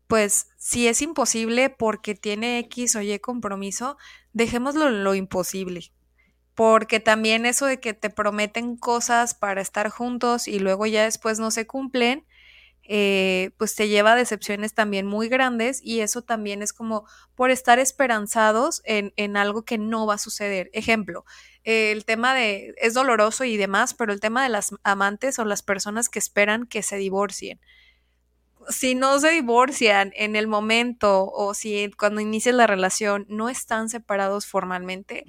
[0.08, 3.98] pues si es imposible porque tiene X o Y compromiso,
[4.34, 5.92] dejémoslo lo imposible.
[6.54, 11.40] Porque también eso de que te prometen cosas para estar juntos y luego ya después
[11.40, 12.26] no se cumplen,
[12.88, 17.50] eh, pues te lleva a decepciones también muy grandes y eso también es como por
[17.50, 20.70] estar esperanzados en, en algo que no va a suceder.
[20.74, 21.26] Ejemplo,
[21.64, 25.64] el tema de, es doloroso y demás, pero el tema de las amantes o las
[25.64, 27.60] personas que esperan que se divorcien.
[28.70, 33.90] Si no se divorcian en el momento o si cuando inicias la relación no están
[33.90, 35.26] separados formalmente,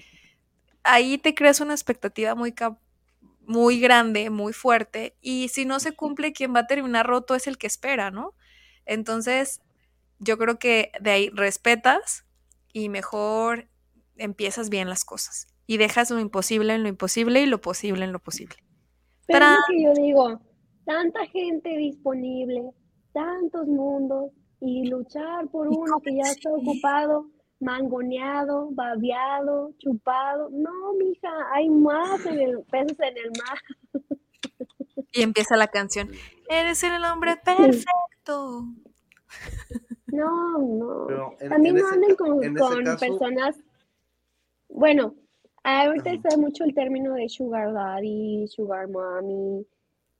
[0.84, 2.54] ahí te creas una expectativa muy,
[3.46, 7.46] muy grande, muy fuerte, y si no se cumple, quien va a terminar roto es
[7.46, 8.34] el que espera, ¿no?
[8.84, 9.60] Entonces,
[10.18, 12.24] yo creo que de ahí respetas
[12.72, 13.68] y mejor
[14.16, 18.12] empiezas bien las cosas y dejas lo imposible en lo imposible y lo posible en
[18.12, 18.56] lo posible.
[19.26, 20.40] Pero es que yo digo,
[20.84, 22.70] tanta gente disponible,
[23.12, 24.30] tantos mundos
[24.60, 27.28] y luchar por uno que ya está ocupado,
[27.60, 30.50] mangoneado, babeado, chupado.
[30.50, 33.58] No, mija, hay más en el, peces en el mar.
[35.12, 36.10] Y empieza la canción.
[36.48, 38.66] Eres el hombre perfecto.
[40.06, 41.32] No, no.
[41.48, 42.40] También no anden con,
[42.98, 43.56] personas.
[44.68, 45.14] Bueno,
[45.64, 49.66] ahorita está mucho el término de sugar daddy, sugar mommy.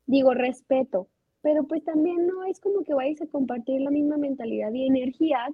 [0.07, 1.09] Digo, respeto.
[1.43, 5.47] Pero pues también no es como que vayas a compartir la misma mentalidad y energía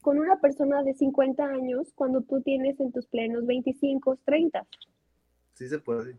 [0.00, 4.66] con una persona de 50 años cuando tú tienes en tus plenos 25, 30.
[5.54, 6.16] Sí se puede.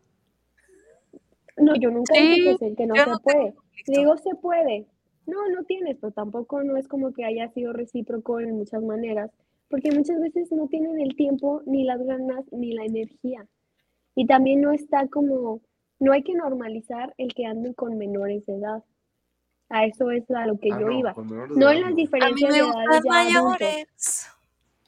[1.57, 3.53] No, yo nunca dije que, no se puede.
[3.87, 4.87] Digo, se puede.
[5.25, 9.31] No, no tienes, pero tampoco no es como que haya sido recíproco en muchas maneras,
[9.69, 13.47] porque muchas veces no tienen el tiempo, ni las ganas, ni la energía.
[14.15, 15.61] Y también no está como,
[15.99, 18.83] no hay que normalizar el que anden con menores de edad.
[19.69, 21.13] A eso es a lo que ah, yo iba.
[21.13, 24.27] No en las diferencias de edades ya mayores.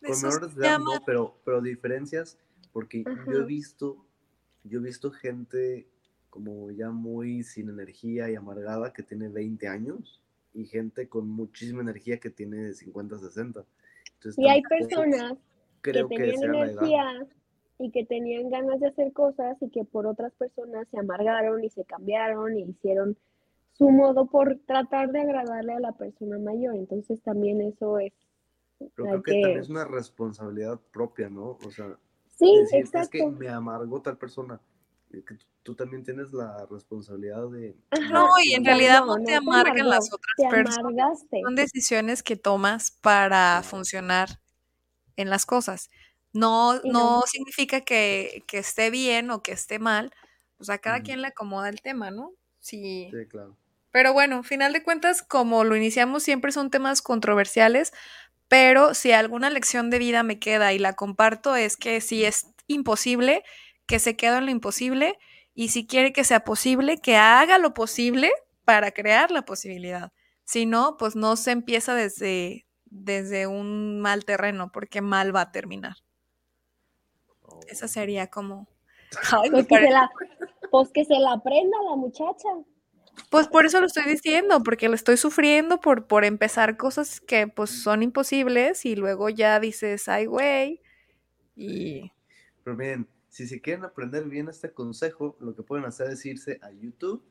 [0.02, 2.38] Con menores de edad no, pero, pero diferencias,
[2.74, 4.04] porque yo he visto,
[4.64, 5.88] yo he visto gente
[6.32, 10.22] como ya muy sin energía y amargada que tiene 20 años
[10.54, 13.66] y gente con muchísima energía que tiene 50, 60.
[14.38, 15.34] y hay personas
[15.82, 17.28] que tenían energía
[17.80, 21.70] y que tenían ganas de hacer cosas y que por otras personas se amargaron y
[21.70, 23.18] se cambiaron y hicieron
[23.82, 26.76] su modo por tratar de agradarle a la persona mayor.
[26.76, 28.14] Entonces también eso es...
[28.78, 31.58] Pero creo que, también es una responsabilidad propia, ¿no?
[31.66, 31.98] O sea,
[32.38, 33.00] sí, exacto.
[33.00, 34.62] es que me amargó tal persona
[35.10, 37.76] que tú también tienes la responsabilidad de...
[38.12, 41.26] No, y en realidad no, te amargan las otras personas.
[41.44, 44.42] Son decisiones que tomas para funcionar
[45.16, 45.90] en las cosas.
[46.34, 50.14] No, no, significa que, esté bien o que esté mal.
[50.60, 52.32] O sea, cada quien le acomoda el tema, ¿no?
[52.60, 53.10] Sí.
[53.12, 53.58] Sí, claro.
[53.92, 57.92] Pero bueno, final de cuentas, como lo iniciamos, siempre son temas controversiales,
[58.48, 62.48] pero si alguna lección de vida me queda y la comparto es que si es
[62.68, 63.44] imposible,
[63.86, 65.18] que se quede en lo imposible
[65.54, 68.32] y si quiere que sea posible, que haga lo posible
[68.66, 70.12] para crear la posibilidad.
[70.44, 75.52] Si no, pues no se empieza desde, desde un mal terreno, porque mal va a
[75.52, 75.96] terminar.
[77.68, 78.68] Esa sería como...
[79.52, 80.12] pues, que se la,
[80.72, 82.50] pues que se la aprenda la muchacha.
[83.30, 87.48] Pues por eso lo estoy diciendo, porque lo estoy sufriendo por, por empezar cosas que
[87.48, 90.82] pues son imposibles y luego ya dices, ay, güey,
[91.56, 92.12] y...
[92.64, 96.60] Pero bien, si se quieren aprender bien este consejo, lo que pueden hacer es irse
[96.62, 97.24] a YouTube,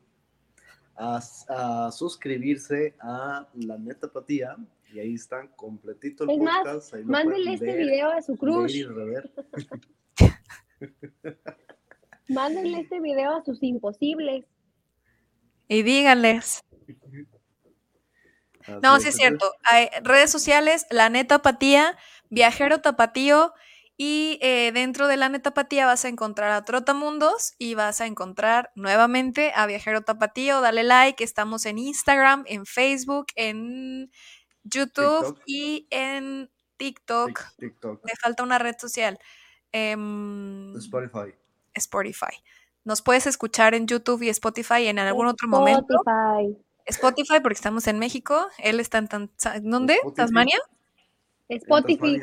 [0.96, 4.56] a, suscribirse a La Neta Patía,
[4.92, 6.94] y ahí están completito el es podcast.
[7.04, 8.84] Más, este video a su crush.
[12.28, 14.46] mándenle este video a sus imposibles.
[15.70, 16.64] Y díganles.
[18.82, 19.54] no, sí es cierto.
[19.62, 21.96] Hay redes sociales, La Neta Patía,
[22.28, 23.54] Viajero Tapatío
[23.96, 28.72] y eh, dentro de la Netapatía vas a encontrar a Trotamundos y vas a encontrar
[28.74, 30.60] nuevamente a Viajero Tapatío.
[30.60, 34.10] Dale like, estamos en Instagram, en Facebook, en
[34.64, 37.38] YouTube y en TikTok.
[37.60, 39.20] Me falta una red social.
[39.70, 41.32] Em, Spotify.
[41.74, 42.42] Spotify.
[42.84, 45.94] Nos puedes escuchar en YouTube y Spotify en algún otro momento.
[46.06, 46.64] Spotify.
[46.86, 48.46] Spotify, porque estamos en México.
[48.58, 49.08] Él está en
[49.62, 49.98] ¿dónde?
[50.14, 50.58] ¿Tasmania?
[51.48, 52.20] Spotify.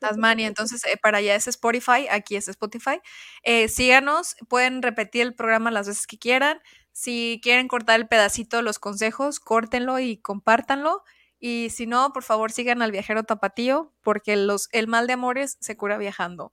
[0.00, 0.46] Tasmania.
[0.48, 3.00] entonces eh, para allá es Spotify, aquí es Spotify.
[3.42, 6.60] Eh, síganos, pueden repetir el programa las veces que quieran.
[6.92, 11.04] Si quieren cortar el pedacito de los consejos, córtenlo y compártanlo.
[11.38, 15.58] Y si no, por favor sigan al viajero tapatío, porque los, el mal de amores
[15.60, 16.52] se cura viajando.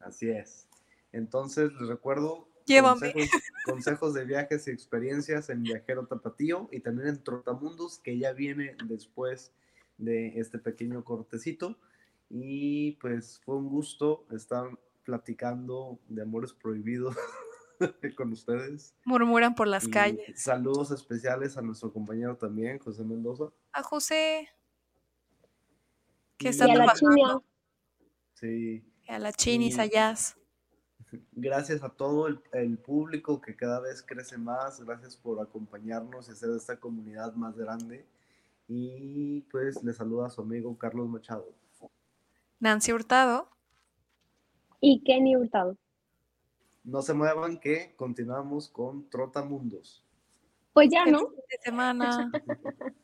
[0.00, 0.66] Así es.
[1.12, 3.12] Entonces les recuerdo Llévame.
[3.12, 8.32] Consejos, consejos, de viajes y experiencias en Viajero Tapatío y también en Trotamundos, que ya
[8.32, 9.52] viene después
[9.98, 11.78] de este pequeño cortecito.
[12.30, 14.66] Y pues fue un gusto estar
[15.04, 17.16] platicando de amores prohibidos
[18.16, 18.94] con ustedes.
[19.04, 20.40] Murmuran por las calles.
[20.40, 23.52] Saludos especiales a nuestro compañero también, José Mendoza.
[23.72, 24.48] A José.
[26.36, 27.42] Que está y a la China.
[28.34, 28.84] Sí.
[29.08, 30.14] a la Chinis allá.
[31.32, 34.84] Gracias a todo el, el, público que cada vez crece más.
[34.84, 38.06] Gracias por acompañarnos y hacer esta comunidad más grande.
[38.68, 41.52] Y pues le saluda a su amigo Carlos Machado.
[42.60, 43.48] Nancy Hurtado.
[44.80, 45.76] y Kenny Hurtado.
[46.84, 50.04] No se muevan que continuamos con Trotamundos.
[50.72, 51.28] Pues ya, ¿no?
[51.30, 52.30] de semana.